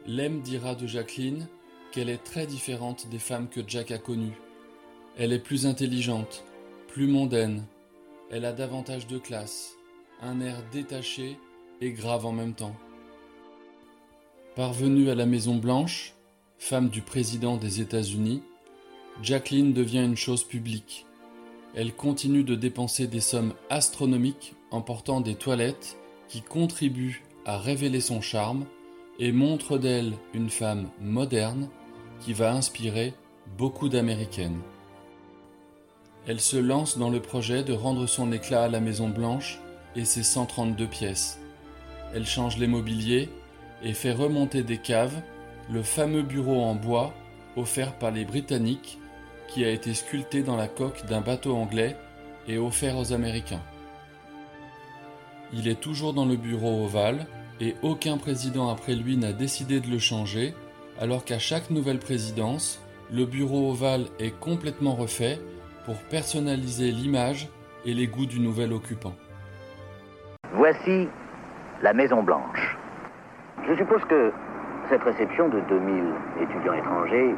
Lem 0.06 0.40
dira 0.40 0.74
de 0.74 0.86
Jacqueline 0.86 1.48
qu'elle 1.92 2.08
est 2.08 2.24
très 2.24 2.46
différente 2.46 3.08
des 3.08 3.18
femmes 3.18 3.48
que 3.48 3.60
Jack 3.66 3.90
a 3.90 3.98
connues. 3.98 4.38
Elle 5.16 5.32
est 5.32 5.38
plus 5.40 5.66
intelligente, 5.66 6.44
plus 6.88 7.06
mondaine, 7.06 7.64
elle 8.30 8.44
a 8.44 8.52
davantage 8.52 9.08
de 9.08 9.18
classe, 9.18 9.76
un 10.22 10.40
air 10.40 10.62
détaché 10.70 11.36
et 11.80 11.92
grave 11.92 12.24
en 12.26 12.32
même 12.32 12.54
temps. 12.54 12.76
Parvenue 14.56 15.10
à 15.10 15.14
la 15.14 15.26
Maison 15.26 15.54
Blanche, 15.54 16.12
femme 16.58 16.88
du 16.88 17.02
président 17.02 17.56
des 17.56 17.80
États-Unis, 17.80 18.42
Jacqueline 19.22 19.72
devient 19.72 20.02
une 20.02 20.16
chose 20.16 20.42
publique. 20.42 21.06
Elle 21.76 21.94
continue 21.94 22.42
de 22.42 22.56
dépenser 22.56 23.06
des 23.06 23.20
sommes 23.20 23.54
astronomiques 23.70 24.56
en 24.72 24.80
portant 24.80 25.20
des 25.20 25.36
toilettes 25.36 25.96
qui 26.26 26.42
contribuent 26.42 27.22
à 27.46 27.58
révéler 27.58 28.00
son 28.00 28.20
charme 28.20 28.66
et 29.20 29.30
montrent 29.30 29.78
d'elle 29.78 30.14
une 30.34 30.50
femme 30.50 30.88
moderne 31.00 31.68
qui 32.18 32.32
va 32.32 32.52
inspirer 32.52 33.14
beaucoup 33.56 33.88
d'Américaines. 33.88 34.58
Elle 36.26 36.40
se 36.40 36.56
lance 36.56 36.98
dans 36.98 37.10
le 37.10 37.22
projet 37.22 37.62
de 37.62 37.72
rendre 37.72 38.08
son 38.08 38.32
éclat 38.32 38.64
à 38.64 38.68
la 38.68 38.80
Maison 38.80 39.10
Blanche 39.10 39.60
et 39.94 40.04
ses 40.04 40.24
132 40.24 40.88
pièces. 40.88 41.38
Elle 42.12 42.26
change 42.26 42.58
les 42.58 42.66
mobiliers 42.66 43.28
et 43.82 43.92
fait 43.92 44.12
remonter 44.12 44.62
des 44.62 44.78
caves 44.78 45.20
le 45.70 45.82
fameux 45.82 46.22
bureau 46.22 46.62
en 46.62 46.74
bois 46.74 47.12
offert 47.56 47.94
par 47.94 48.10
les 48.10 48.24
Britanniques 48.24 48.98
qui 49.48 49.64
a 49.64 49.70
été 49.70 49.94
sculpté 49.94 50.42
dans 50.42 50.56
la 50.56 50.68
coque 50.68 51.04
d'un 51.06 51.20
bateau 51.20 51.54
anglais 51.56 51.96
et 52.46 52.58
offert 52.58 52.96
aux 52.96 53.12
Américains. 53.12 53.62
Il 55.52 55.66
est 55.66 55.80
toujours 55.80 56.14
dans 56.14 56.26
le 56.26 56.36
bureau 56.36 56.84
ovale 56.84 57.26
et 57.60 57.74
aucun 57.82 58.16
président 58.16 58.70
après 58.70 58.94
lui 58.94 59.16
n'a 59.16 59.32
décidé 59.32 59.80
de 59.80 59.88
le 59.88 59.98
changer, 59.98 60.54
alors 61.00 61.24
qu'à 61.24 61.38
chaque 61.38 61.70
nouvelle 61.70 61.98
présidence, 61.98 62.80
le 63.12 63.26
bureau 63.26 63.70
ovale 63.70 64.06
est 64.18 64.38
complètement 64.38 64.94
refait 64.94 65.40
pour 65.84 65.96
personnaliser 65.96 66.92
l'image 66.92 67.48
et 67.84 67.94
les 67.94 68.06
goûts 68.06 68.26
du 68.26 68.38
nouvel 68.38 68.72
occupant. 68.72 69.14
Voici 70.54 71.08
la 71.82 71.92
Maison 71.92 72.22
Blanche. 72.22 72.79
Je 73.68 73.74
suppose 73.74 74.04
que 74.06 74.32
cette 74.88 75.02
réception 75.02 75.48
de 75.48 75.60
2000 75.60 76.04
étudiants 76.40 76.74
étrangers 76.74 77.34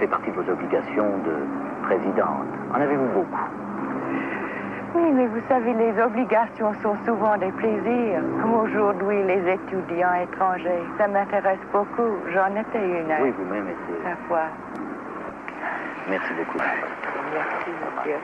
fait 0.00 0.06
partie 0.06 0.30
de 0.30 0.36
vos 0.36 0.50
obligations 0.50 1.18
de 1.18 1.86
présidente. 1.86 2.48
En 2.74 2.80
avez-vous 2.80 3.08
beaucoup? 3.14 3.48
Oui, 4.94 5.12
mais 5.12 5.26
vous 5.26 5.40
savez, 5.48 5.74
les 5.74 6.00
obligations 6.00 6.72
sont 6.82 6.96
souvent 7.04 7.36
des 7.36 7.52
plaisirs. 7.52 8.22
Comme 8.40 8.54
aujourd'hui, 8.54 9.22
les 9.24 9.52
étudiants 9.52 10.14
étrangers. 10.22 10.82
Ça 10.96 11.06
m'intéresse 11.06 11.60
beaucoup. 11.72 12.16
J'en 12.32 12.48
étais 12.58 12.78
une 12.78 13.12
Oui, 13.20 13.32
vous-même 13.38 13.68
sa 14.02 14.16
fois. 14.26 14.48
Merci 16.08 16.32
beaucoup. 16.34 16.58
Merci, 16.58 17.70
monsieur. 17.70 18.16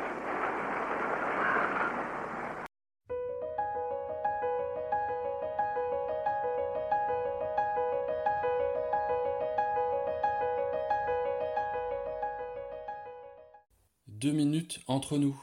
Deux 14.22 14.30
minutes 14.30 14.78
entre 14.86 15.18
nous. 15.18 15.36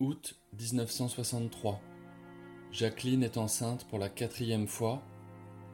Août 0.00 0.34
1963. 0.58 1.80
Jacqueline 2.72 3.22
est 3.22 3.36
enceinte 3.36 3.86
pour 3.86 4.00
la 4.00 4.08
quatrième 4.08 4.66
fois, 4.66 5.00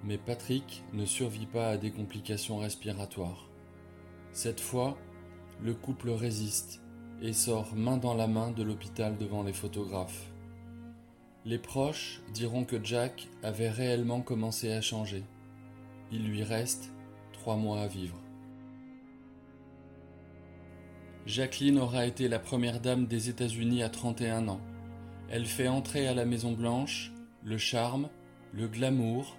mais 0.05 0.19
Patrick 0.19 0.85
ne 0.93 1.07
survit 1.07 1.47
pas 1.47 1.71
à 1.71 1.77
des 1.79 1.91
complications 1.91 2.59
respiratoires. 2.59 3.49
Cette 4.33 4.61
fois, 4.61 4.99
le 5.63 5.73
couple 5.73 6.11
résiste 6.11 6.83
et 7.23 7.33
sort 7.33 7.75
main 7.75 7.97
dans 7.97 8.13
la 8.13 8.27
main 8.27 8.51
de 8.51 8.63
l'hôpital 8.63 9.17
devant 9.17 9.43
les 9.43 9.55
photographes. 9.55 10.31
Les 11.47 11.59
proches 11.59 12.21
diront 12.35 12.67
que 12.67 12.85
Jack 12.85 13.27
avait 13.43 13.71
réellement 13.71 14.21
commencé 14.21 14.71
à 14.71 14.83
changer. 14.83 15.25
Il 16.13 16.29
lui 16.29 16.43
reste 16.43 16.93
trois 17.33 17.57
mois 17.57 17.81
à 17.81 17.87
vivre. 17.87 18.21
Jacqueline 21.27 21.81
aura 21.81 22.07
été 22.07 22.29
la 22.29 22.39
première 22.39 22.79
dame 22.79 23.07
des 23.07 23.29
États-Unis 23.29 23.83
à 23.83 23.89
31 23.89 24.47
ans. 24.47 24.61
Elle 25.29 25.47
fait 25.47 25.67
entrer 25.67 26.07
à 26.07 26.15
la 26.15 26.25
Maison 26.25 26.53
Blanche 26.53 27.13
le 27.43 27.59
charme, 27.59 28.09
le 28.55 28.69
glamour, 28.69 29.37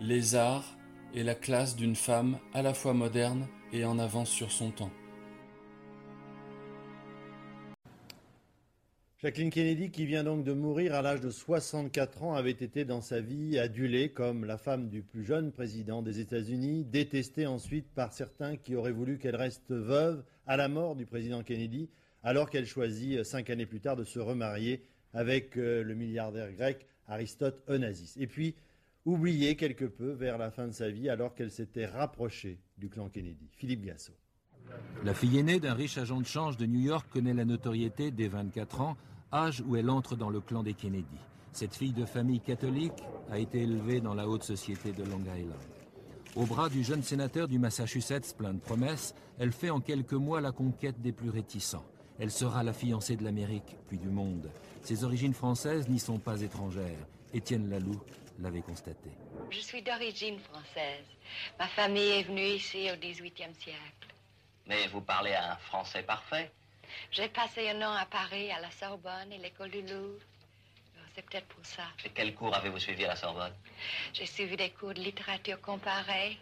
les 0.00 0.34
arts 0.34 0.76
et 1.14 1.22
la 1.22 1.36
classe 1.36 1.76
d'une 1.76 1.94
femme 1.94 2.38
à 2.54 2.62
la 2.62 2.74
fois 2.74 2.92
moderne 2.92 3.46
et 3.72 3.84
en 3.84 4.00
avance 4.00 4.30
sur 4.30 4.50
son 4.50 4.72
temps. 4.72 4.90
Jacqueline 9.20 9.50
Kennedy, 9.50 9.90
qui 9.90 10.06
vient 10.06 10.24
donc 10.24 10.44
de 10.44 10.52
mourir 10.52 10.94
à 10.94 11.02
l'âge 11.02 11.20
de 11.20 11.30
64 11.30 12.22
ans, 12.24 12.34
avait 12.34 12.50
été 12.50 12.84
dans 12.84 13.00
sa 13.00 13.20
vie 13.20 13.58
adulée 13.58 14.10
comme 14.10 14.44
la 14.44 14.58
femme 14.58 14.88
du 14.88 15.02
plus 15.02 15.24
jeune 15.24 15.52
président 15.52 16.02
des 16.02 16.18
États-Unis, 16.18 16.84
détestée 16.84 17.46
ensuite 17.46 17.88
par 17.94 18.12
certains 18.12 18.56
qui 18.56 18.74
auraient 18.74 18.92
voulu 18.92 19.18
qu'elle 19.18 19.36
reste 19.36 19.70
veuve 19.70 20.24
à 20.48 20.56
la 20.56 20.68
mort 20.68 20.96
du 20.96 21.06
président 21.06 21.42
Kennedy, 21.44 21.88
alors 22.24 22.50
qu'elle 22.50 22.66
choisit 22.66 23.22
cinq 23.22 23.50
années 23.50 23.66
plus 23.66 23.80
tard 23.80 23.94
de 23.94 24.04
se 24.04 24.18
remarier 24.18 24.82
avec 25.12 25.56
euh, 25.56 25.84
le 25.84 25.94
milliardaire 25.94 26.52
grec 26.52 26.86
Aristote 27.06 27.62
Onassis. 27.68 28.14
Et 28.16 28.26
puis, 28.26 28.56
oubliée 29.04 29.56
quelque 29.56 29.84
peu 29.84 30.10
vers 30.10 30.38
la 30.38 30.50
fin 30.50 30.66
de 30.66 30.72
sa 30.72 30.90
vie, 30.90 31.08
alors 31.08 31.34
qu'elle 31.34 31.50
s'était 31.50 31.86
rapprochée 31.86 32.58
du 32.78 32.88
clan 32.88 33.08
Kennedy. 33.08 33.48
Philippe 33.52 33.84
Gassot. 33.84 34.12
La 35.04 35.14
fille 35.14 35.38
aînée 35.38 35.60
d'un 35.60 35.74
riche 35.74 35.96
agent 35.96 36.20
de 36.20 36.26
change 36.26 36.56
de 36.56 36.66
New 36.66 36.80
York 36.80 37.06
connaît 37.10 37.32
la 37.32 37.44
notoriété 37.44 38.10
dès 38.10 38.28
24 38.28 38.80
ans, 38.80 38.96
âge 39.32 39.62
où 39.66 39.76
elle 39.76 39.88
entre 39.88 40.16
dans 40.16 40.30
le 40.30 40.40
clan 40.40 40.62
des 40.62 40.74
Kennedy. 40.74 41.06
Cette 41.52 41.74
fille 41.74 41.92
de 41.92 42.04
famille 42.04 42.40
catholique 42.40 43.02
a 43.30 43.38
été 43.38 43.62
élevée 43.62 44.00
dans 44.00 44.14
la 44.14 44.28
haute 44.28 44.44
société 44.44 44.92
de 44.92 45.04
Long 45.04 45.22
Island. 45.22 45.77
Au 46.38 46.46
bras 46.46 46.68
du 46.68 46.84
jeune 46.84 47.02
sénateur 47.02 47.48
du 47.48 47.58
Massachusetts 47.58 48.36
plein 48.36 48.54
de 48.54 48.60
promesses, 48.60 49.12
elle 49.40 49.50
fait 49.50 49.70
en 49.70 49.80
quelques 49.80 50.12
mois 50.12 50.40
la 50.40 50.52
conquête 50.52 51.00
des 51.02 51.10
plus 51.10 51.30
réticents. 51.30 51.84
Elle 52.20 52.30
sera 52.30 52.62
la 52.62 52.72
fiancée 52.72 53.16
de 53.16 53.24
l'Amérique, 53.24 53.76
puis 53.88 53.98
du 53.98 54.06
monde. 54.06 54.48
Ses 54.82 55.02
origines 55.02 55.34
françaises 55.34 55.88
n'y 55.88 55.98
sont 55.98 56.20
pas 56.20 56.40
étrangères. 56.40 57.08
Étienne 57.34 57.68
Laloux 57.68 58.00
l'avait 58.38 58.60
constaté. 58.60 59.10
Je 59.50 59.58
suis 59.58 59.82
d'origine 59.82 60.38
française. 60.38 61.06
Ma 61.58 61.66
famille 61.66 62.20
est 62.20 62.22
venue 62.22 62.50
ici 62.50 62.88
au 62.88 62.94
XVIIIe 62.94 63.56
siècle. 63.58 64.14
Mais 64.68 64.86
vous 64.92 65.00
parlez 65.00 65.34
un 65.34 65.56
français 65.56 66.04
parfait. 66.04 66.52
J'ai 67.10 67.28
passé 67.30 67.68
un 67.70 67.82
an 67.82 67.94
à 67.94 68.06
Paris, 68.06 68.52
à 68.52 68.60
la 68.60 68.70
Sorbonne 68.70 69.32
et 69.32 69.38
l'école 69.38 69.70
du 69.70 69.82
Louvre. 69.82 70.22
C'est 71.18 71.26
peut-être 71.26 71.48
pour 71.48 71.66
ça. 71.66 71.82
Et 72.04 72.10
quel 72.10 72.32
cours 72.32 72.54
avez-vous 72.54 72.78
suivi 72.78 73.04
à 73.04 73.08
la 73.08 73.16
Sorbonne? 73.16 73.52
J'ai 74.14 74.24
suivi 74.24 74.56
des 74.56 74.70
cours 74.70 74.94
de 74.94 75.00
littérature 75.00 75.60
comparée 75.60 76.38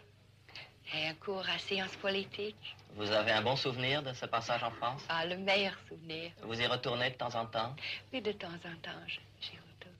et 0.93 1.07
un 1.07 1.15
cours 1.15 1.49
à 1.49 1.57
sciences 1.57 1.95
politiques. 1.95 2.75
Vous 2.93 3.09
avez 3.09 3.31
un 3.31 3.41
bon 3.41 3.55
souvenir 3.55 4.03
de 4.03 4.13
ce 4.13 4.27
passage 4.27 4.61
en 4.61 4.69
France? 4.69 5.01
Ah, 5.09 5.25
le 5.25 5.35
meilleur 5.37 5.73
souvenir. 5.89 6.31
Vous 6.43 6.61
y 6.61 6.67
retournez 6.67 7.09
de 7.09 7.15
temps 7.15 7.33
en 7.33 7.47
temps? 7.47 7.75
Oui, 8.13 8.21
de 8.21 8.31
temps 8.33 8.53
en 8.53 8.75
temps, 8.83 9.01
je- 9.07 9.17
j'y 9.41 9.53
retourne. 9.57 9.95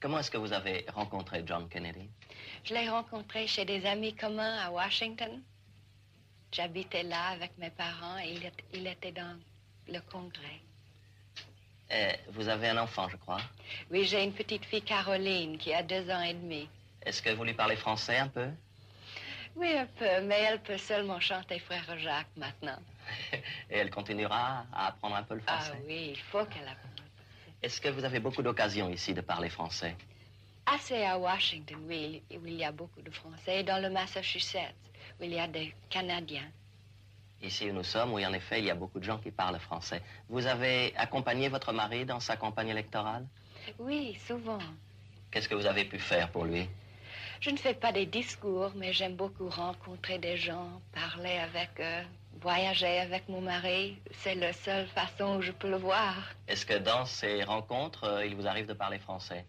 Comment 0.00 0.18
est-ce 0.18 0.30
que 0.32 0.38
vous 0.38 0.52
avez 0.52 0.84
rencontré 0.92 1.44
John 1.46 1.68
Kennedy? 1.68 2.10
Je 2.64 2.74
l'ai 2.74 2.88
rencontré 2.88 3.46
chez 3.46 3.64
des 3.64 3.86
amis 3.86 4.16
communs 4.16 4.58
à 4.58 4.72
Washington. 4.72 5.40
J'habitais 6.50 7.04
là 7.04 7.28
avec 7.28 7.56
mes 7.58 7.70
parents 7.70 8.18
et 8.18 8.34
il 8.72 8.88
était 8.88 9.12
dans 9.12 9.38
le 9.86 10.00
congrès. 10.10 10.60
Euh, 11.92 12.12
Vous 12.30 12.48
avez 12.48 12.68
un 12.68 12.78
enfant, 12.78 13.08
je 13.08 13.16
crois. 13.16 13.40
Oui, 13.90 14.04
j'ai 14.04 14.22
une 14.24 14.32
petite 14.32 14.64
fille 14.64 14.82
Caroline 14.82 15.58
qui 15.58 15.72
a 15.74 15.82
deux 15.82 16.08
ans 16.10 16.22
et 16.22 16.34
demi. 16.34 16.68
Est-ce 17.04 17.20
que 17.22 17.30
vous 17.30 17.44
lui 17.44 17.54
parlez 17.54 17.76
français 17.76 18.16
un 18.16 18.28
peu? 18.28 18.48
Oui, 19.56 19.72
un 19.76 19.86
peu, 19.86 20.20
mais 20.22 20.40
elle 20.40 20.60
peut 20.60 20.78
seulement 20.78 21.20
chanter 21.20 21.58
Frère 21.60 21.98
Jacques 21.98 22.34
maintenant. 22.36 22.78
Et 23.70 23.76
elle 23.78 23.90
continuera 23.90 24.64
à 24.72 24.88
apprendre 24.88 25.14
un 25.16 25.22
peu 25.22 25.34
le 25.34 25.42
Ah 25.46 25.58
français? 25.60 25.78
oui, 25.86 26.08
il 26.14 26.18
faut 26.20 26.44
qu'elle 26.46 26.66
apprenne. 26.66 26.90
Est-ce 27.62 27.80
que 27.80 27.88
vous 27.88 28.04
avez 28.04 28.18
beaucoup 28.18 28.42
d'occasions 28.42 28.88
ici 28.90 29.14
de 29.14 29.20
parler 29.20 29.48
français? 29.50 29.94
Assez 30.66 31.04
à 31.04 31.18
Washington, 31.18 31.78
oui, 31.86 32.22
où 32.30 32.46
il 32.46 32.54
y 32.54 32.64
a 32.64 32.72
beaucoup 32.72 33.02
de 33.02 33.10
Français, 33.10 33.60
et 33.60 33.62
dans 33.62 33.80
le 33.82 33.90
Massachusetts, 33.90 34.74
où 35.20 35.24
il 35.24 35.34
y 35.34 35.38
a 35.38 35.46
des 35.46 35.74
Canadiens. 35.90 36.50
Ici 37.44 37.68
où 37.70 37.74
nous 37.74 37.84
sommes, 37.84 38.14
oui, 38.14 38.24
en 38.24 38.32
effet, 38.32 38.58
il 38.60 38.64
y 38.64 38.70
a 38.70 38.74
beaucoup 38.74 38.98
de 38.98 39.04
gens 39.04 39.18
qui 39.18 39.30
parlent 39.30 39.58
français. 39.58 40.00
Vous 40.30 40.46
avez 40.46 40.94
accompagné 40.96 41.48
votre 41.50 41.74
mari 41.74 42.06
dans 42.06 42.18
sa 42.20 42.36
campagne 42.36 42.68
électorale? 42.70 43.26
Oui, 43.78 44.18
souvent. 44.26 44.58
Qu'est-ce 45.30 45.48
que 45.48 45.54
vous 45.54 45.66
avez 45.66 45.84
pu 45.84 45.98
faire 45.98 46.30
pour 46.30 46.46
lui? 46.46 46.66
Je 47.40 47.50
ne 47.50 47.58
fais 47.58 47.74
pas 47.74 47.92
des 47.92 48.06
discours, 48.06 48.72
mais 48.74 48.94
j'aime 48.94 49.16
beaucoup 49.16 49.50
rencontrer 49.50 50.18
des 50.18 50.38
gens, 50.38 50.80
parler 50.94 51.36
avec 51.36 51.68
eux, 51.80 52.06
voyager 52.40 52.98
avec 53.00 53.28
mon 53.28 53.42
mari. 53.42 53.98
C'est 54.12 54.36
la 54.36 54.54
seule 54.54 54.86
façon 54.86 55.36
où 55.36 55.42
je 55.42 55.52
peux 55.52 55.68
le 55.68 55.76
voir. 55.76 56.14
Est-ce 56.48 56.64
que 56.64 56.78
dans 56.78 57.04
ces 57.04 57.44
rencontres, 57.44 58.04
euh, 58.04 58.26
il 58.26 58.36
vous 58.36 58.46
arrive 58.46 58.66
de 58.66 58.72
parler 58.72 58.98
français? 58.98 59.44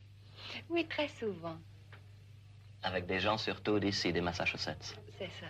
Oui, 0.69 0.85
très 0.85 1.07
souvent, 1.07 1.55
Avec 2.83 3.05
des 3.05 3.19
gens 3.19 3.37
surtout 3.37 3.79
d'ici, 3.79 4.11
des 4.11 4.21
Massachusetts 4.21 4.95
c'est 5.17 5.31
ça. 5.39 5.47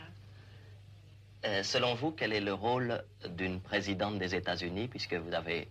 Euh, 1.45 1.61
selon 1.61 1.93
vous, 1.93 2.11
quel 2.11 2.33
est 2.33 2.41
le 2.41 2.53
rôle 2.53 3.03
d'une 3.37 3.59
présidente 3.59 4.17
des 4.17 4.33
États-Unis, 4.33 4.87
puisque 4.87 5.13
vous 5.13 5.33
avez 5.33 5.67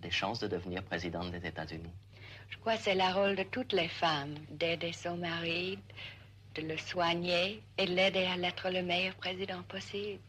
des 0.00 0.10
chances 0.10 0.40
de 0.40 0.48
devenir 0.48 0.82
présidente 0.82 1.30
des 1.30 1.46
États-Unis? 1.46 1.92
Je 2.48 2.58
crois 2.58 2.76
que 2.76 2.82
c'est 2.82 2.94
le 2.96 3.14
rôle 3.14 3.36
de 3.36 3.44
toutes 3.44 3.72
les 3.72 3.88
femmes 3.88 4.34
d'aider 4.50 4.92
son 4.92 5.16
mari, 5.16 5.78
de 6.56 6.62
le 6.62 6.76
soigner 6.76 7.62
et 7.78 7.86
de 7.86 7.92
l'aider 7.92 8.26
à 8.26 8.36
être 8.36 8.68
le 8.70 8.82
meilleur 8.82 9.14
président 9.14 9.62
possible. 9.62 10.20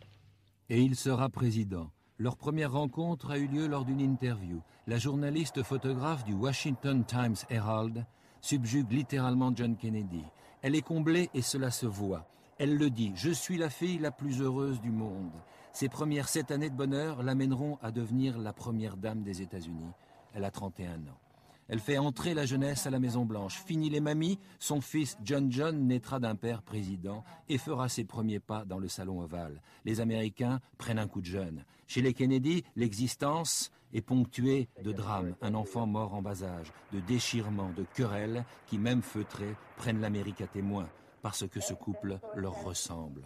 Et 0.70 0.80
il 0.80 0.96
sera 0.96 1.28
président. 1.30 1.90
Leur 2.20 2.38
première 2.38 2.72
rencontre 2.72 3.32
a 3.32 3.38
eu 3.38 3.48
lieu 3.48 3.68
lors 3.68 3.86
d'une 3.86 4.00
interview. 4.00 4.62
La 4.86 5.00
journaliste 5.00 5.64
photographe 5.64 6.24
du 6.24 6.34
Washington 6.34 7.04
Times 7.04 7.36
Herald 7.50 8.06
subjugue 8.42 8.92
littéralement 8.92 9.52
John 9.56 9.76
Kennedy. 9.76 10.24
Elle 10.62 10.76
est 10.76 10.82
comblée 10.82 11.30
et 11.34 11.42
cela 11.42 11.72
se 11.72 11.88
voit. 11.88 12.28
Elle 12.60 12.78
le 12.78 12.92
dit, 12.92 13.12
je 13.16 13.32
suis 13.32 13.58
la 13.58 13.70
fille 13.70 13.98
la 13.98 14.12
plus 14.12 14.42
heureuse 14.42 14.80
du 14.80 14.92
monde. 14.92 15.32
Ses 15.72 15.90
premières 15.90 16.30
sept 16.30 16.52
années 16.52 16.70
de 16.70 16.76
bonheur 16.76 17.24
l'amèneront 17.24 17.80
à 17.82 17.92
devenir 17.92 18.38
la 18.38 18.54
première 18.54 18.96
dame 18.96 19.24
des 19.24 19.42
États-Unis. 19.42 19.92
Elle 20.36 20.44
a 20.44 20.52
31 20.52 20.98
ans. 21.08 21.20
Elle 21.68 21.80
fait 21.80 21.98
entrer 21.98 22.36
la 22.36 22.46
jeunesse 22.46 22.86
à 22.86 22.92
la 22.92 23.00
Maison 23.00 23.26
Blanche. 23.26 23.64
Fini 23.66 23.90
les 23.90 24.02
mamies, 24.02 24.38
son 24.60 24.82
fils 24.82 25.18
John 25.24 25.52
John 25.52 25.88
naîtra 25.88 26.20
d'un 26.20 26.36
père 26.36 26.62
président 26.62 27.24
et 27.50 27.58
fera 27.58 27.90
ses 27.90 28.04
premiers 28.04 28.40
pas 28.40 28.66
dans 28.66 28.78
le 28.78 28.88
salon 28.88 29.22
ovale. 29.22 29.62
Les 29.84 30.00
Américains 30.00 30.60
prennent 30.78 31.00
un 31.00 31.08
coup 31.08 31.22
de 31.22 31.26
jeune. 31.26 31.66
Chez 31.88 32.02
les 32.02 32.14
Kennedy, 32.14 32.64
l'existence 32.76 33.72
est 33.94 34.02
ponctuée 34.02 34.70
de 34.84 34.92
drames. 34.92 35.36
Un 35.42 35.56
enfant 35.56 35.88
mort 35.88 36.14
en 36.14 36.22
bas 36.22 36.44
âge, 36.44 36.72
de 36.92 37.00
déchirements, 37.00 37.72
de 37.76 37.86
querelles 37.96 38.46
qui, 38.68 38.78
même 38.78 39.02
feutrés, 39.02 39.56
prennent 39.78 40.02
l'Amérique 40.02 40.42
à 40.42 40.48
témoin 40.48 40.88
parce 41.24 41.48
que 41.48 41.62
ce 41.62 41.74
couple 41.74 42.20
leur 42.36 42.64
ressemble. 42.64 43.24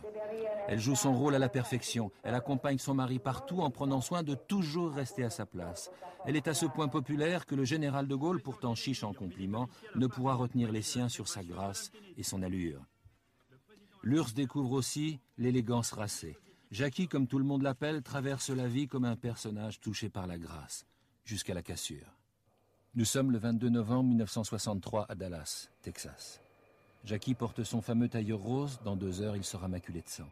Elle 0.68 0.80
joue 0.80 0.96
son 0.96 1.18
rôle 1.18 1.34
à 1.34 1.40
la 1.40 1.50
perfection. 1.50 2.12
Elle 2.24 2.36
accompagne 2.36 2.78
son 2.78 2.94
mari 2.94 3.18
partout 3.18 3.60
en 3.62 3.72
prenant 3.72 4.02
soin 4.02 4.22
de 4.22 4.36
toujours 4.36 4.94
rester 4.94 5.24
à 5.24 5.32
sa 5.32 5.48
place. 5.48 5.90
Elle 6.24 6.36
est 6.36 6.48
à 6.48 6.54
ce 6.54 6.68
point 6.68 6.90
populaire 6.90 7.48
que 7.48 7.56
le 7.56 7.66
général 7.66 8.08
de 8.08 8.16
Gaulle, 8.16 8.42
pourtant 8.42 8.76
chiche 8.76 9.04
en 9.04 9.14
compliments, 9.14 9.68
ne 9.96 10.06
pourra 10.06 10.36
retenir 10.36 10.72
les 10.72 10.84
siens 10.84 11.10
sur 11.10 11.28
sa 11.28 11.44
grâce 11.44 11.92
et 12.18 12.24
son 12.24 12.44
allure. 12.44 12.86
L'URSS 14.04 14.36
découvre 14.36 14.74
aussi 14.74 15.20
l'élégance 15.40 15.92
racée. 15.92 16.38
Jackie, 16.70 17.08
comme 17.08 17.28
tout 17.28 17.40
le 17.40 17.46
monde 17.46 17.64
l'appelle, 17.64 18.04
traverse 18.04 18.50
la 18.50 18.68
vie 18.68 18.88
comme 18.88 19.06
un 19.06 19.16
personnage 19.16 19.80
touché 19.80 20.10
par 20.10 20.28
la 20.28 20.38
grâce, 20.38 20.86
jusqu'à 21.26 21.56
la 21.56 21.64
cassure. 21.64 22.14
Nous 22.94 23.06
sommes 23.06 23.32
le 23.32 23.40
22 23.40 23.70
novembre 23.70 24.10
1963 24.10 25.08
à 25.10 25.16
Dallas, 25.16 25.70
Texas. 25.82 26.42
Jackie 27.08 27.36
porte 27.36 27.64
son 27.64 27.82
fameux 27.82 28.10
tailleur 28.10 28.38
rose, 28.38 28.82
dans 28.84 28.98
deux 28.98 29.22
heures 29.22 29.38
il 29.38 29.46
sera 29.46 29.70
maculé 29.70 30.02
de 30.02 30.10
sang. 30.10 30.30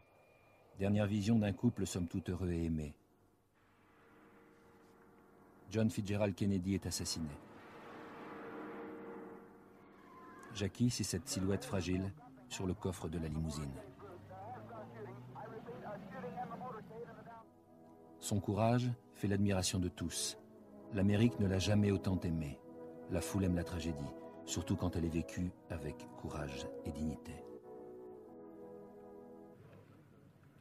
Dernière 0.78 1.06
vision 1.06 1.38
d'un 1.38 1.54
couple 1.54 1.86
somme 1.86 2.06
toute 2.06 2.28
heureux 2.28 2.50
et 2.50 2.64
aimé. 2.64 2.92
John 5.70 5.88
Fitzgerald 5.88 6.34
Kennedy 6.34 6.74
est 6.74 6.84
assassiné. 6.84 7.30
Jackie, 10.52 10.90
c'est 10.90 11.02
cette 11.02 11.26
silhouette 11.26 11.64
fragile 11.64 12.12
sur 12.50 12.66
le 12.66 12.74
coffre 12.74 13.08
de 13.08 13.18
la 13.18 13.28
limousine. 13.28 13.72
Son 18.20 18.38
courage 18.38 18.90
fait 19.14 19.28
l'admiration 19.28 19.78
de 19.78 19.88
tous. 19.88 20.36
L'Amérique 20.92 21.40
ne 21.40 21.46
l'a 21.46 21.58
jamais 21.58 21.90
autant 21.90 22.20
aimé. 22.20 22.58
La 23.10 23.22
foule 23.22 23.44
aime 23.44 23.56
la 23.56 23.64
tragédie, 23.64 24.12
surtout 24.46 24.76
quand 24.76 24.96
elle 24.96 25.04
est 25.04 25.08
vécue 25.08 25.50
avec 25.70 25.96
courage 26.20 26.66
et 26.84 26.92
dignité. 26.92 27.32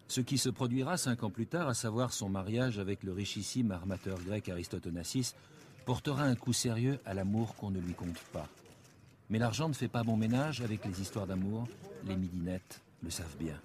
Ce 0.07 0.21
qui 0.21 0.37
se 0.37 0.49
produira 0.49 0.97
cinq 0.97 1.23
ans 1.23 1.29
plus 1.29 1.47
tard, 1.47 1.67
à 1.67 1.73
savoir 1.73 2.13
son 2.13 2.29
mariage 2.29 2.79
avec 2.79 3.03
le 3.03 3.11
richissime 3.11 3.71
armateur 3.71 4.19
grec 4.23 4.49
Aristote 4.49 4.87
Onassis, 4.87 5.33
portera 5.85 6.23
un 6.23 6.35
coup 6.35 6.53
sérieux 6.53 6.99
à 7.05 7.13
l'amour 7.13 7.55
qu'on 7.55 7.71
ne 7.71 7.79
lui 7.79 7.93
compte 7.93 8.19
pas. 8.31 8.47
Mais 9.29 9.39
l'argent 9.39 9.67
ne 9.67 9.73
fait 9.73 9.87
pas 9.87 10.03
bon 10.03 10.17
ménage 10.17 10.61
avec 10.61 10.85
les 10.85 11.01
histoires 11.01 11.27
d'amour, 11.27 11.67
les 12.05 12.15
midinettes 12.15 12.81
le 13.03 13.09
savent 13.09 13.37
bien. 13.39 13.59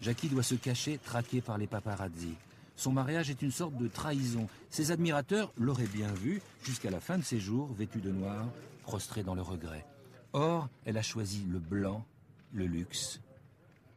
Jackie 0.00 0.28
doit 0.28 0.42
se 0.42 0.54
cacher, 0.54 0.98
traqué 0.98 1.40
par 1.40 1.58
les 1.58 1.66
paparazzi. 1.66 2.34
Son 2.76 2.92
mariage 2.92 3.30
est 3.30 3.42
une 3.42 3.50
sorte 3.50 3.76
de 3.76 3.88
trahison. 3.88 4.46
Ses 4.70 4.92
admirateurs 4.92 5.52
l'auraient 5.56 5.86
bien 5.86 6.12
vu 6.12 6.40
jusqu'à 6.62 6.90
la 6.90 7.00
fin 7.00 7.18
de 7.18 7.24
ses 7.24 7.40
jours, 7.40 7.72
vêtue 7.72 7.98
de 7.98 8.12
noir, 8.12 8.46
prostrée 8.88 9.22
dans 9.22 9.34
le 9.34 9.42
regret. 9.42 9.84
Or, 10.32 10.70
elle 10.86 10.96
a 10.96 11.02
choisi 11.02 11.44
le 11.44 11.58
blanc, 11.58 12.06
le 12.54 12.64
luxe, 12.64 13.20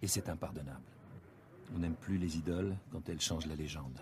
et 0.02 0.08
c'est 0.08 0.28
impardonnable. 0.28 0.92
On 1.74 1.80
n'aime 1.80 1.96
plus 1.96 2.18
les 2.18 2.36
idoles 2.36 2.76
quand 2.92 3.08
elles 3.08 3.22
changent 3.22 3.46
la 3.46 3.56
légende. 3.56 4.02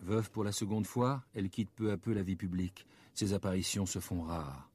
Veuve 0.00 0.32
pour 0.32 0.42
la 0.42 0.50
seconde 0.50 0.88
fois, 0.88 1.22
elle 1.34 1.50
quitte 1.50 1.70
peu 1.70 1.92
à 1.92 1.96
peu 1.96 2.12
la 2.12 2.24
vie 2.24 2.34
publique. 2.34 2.84
Ses 3.14 3.32
apparitions 3.32 3.86
se 3.86 4.00
font 4.00 4.22
rares. 4.22 4.68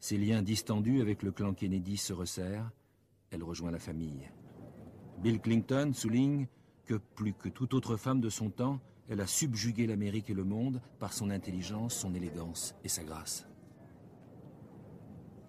Ses 0.00 0.18
liens 0.18 0.42
distendus 0.42 1.00
avec 1.00 1.22
le 1.22 1.30
clan 1.30 1.54
Kennedy 1.54 1.98
se 1.98 2.12
resserrent. 2.12 2.72
Elle 3.30 3.44
rejoint 3.44 3.70
la 3.70 3.78
famille. 3.78 4.28
Bill 5.18 5.40
Clinton 5.40 5.92
souligne 5.94 6.48
que 6.84 6.94
plus 6.94 7.34
que 7.34 7.48
toute 7.48 7.74
autre 7.74 7.96
femme 7.96 8.20
de 8.20 8.28
son 8.28 8.50
temps, 8.50 8.80
elle 9.10 9.20
a 9.20 9.26
subjugué 9.26 9.88
l'Amérique 9.88 10.30
et 10.30 10.34
le 10.34 10.44
monde 10.44 10.80
par 11.00 11.12
son 11.12 11.30
intelligence, 11.30 11.94
son 11.94 12.14
élégance 12.14 12.76
et 12.84 12.88
sa 12.88 13.02
grâce. 13.02 13.44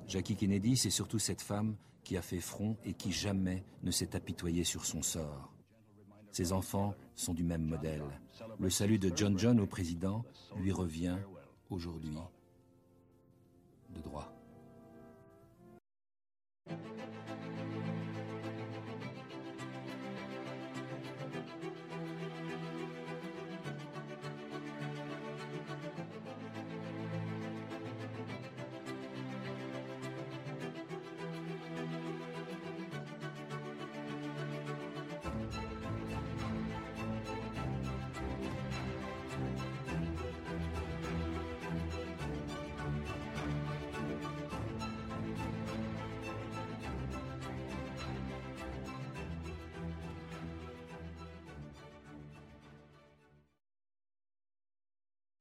Jackie 0.08 0.36
Kennedy, 0.36 0.76
c'est 0.76 0.90
surtout 0.90 1.20
cette 1.20 1.44
femme 1.44 1.76
qui 2.04 2.18
a 2.18 2.24
fait 2.24 2.42
front 2.42 2.76
et 2.84 2.94
qui 2.94 3.12
jamais 3.12 3.64
ne 3.84 3.92
s'est 3.92 4.16
apitoyée 4.16 4.64
sur 4.64 4.84
son 4.84 5.04
sort. 5.04 5.54
Ses 6.32 6.54
enfants 6.54 6.96
sont 7.16 7.36
du 7.36 7.44
même 7.44 7.64
modèle. 7.64 8.04
Le 8.60 8.70
salut 8.72 8.98
de 8.98 9.12
John 9.16 9.38
John 9.38 9.60
au 9.60 9.68
président 9.68 10.26
lui 10.58 10.72
revient 10.72 11.18
aujourd'hui 11.70 12.18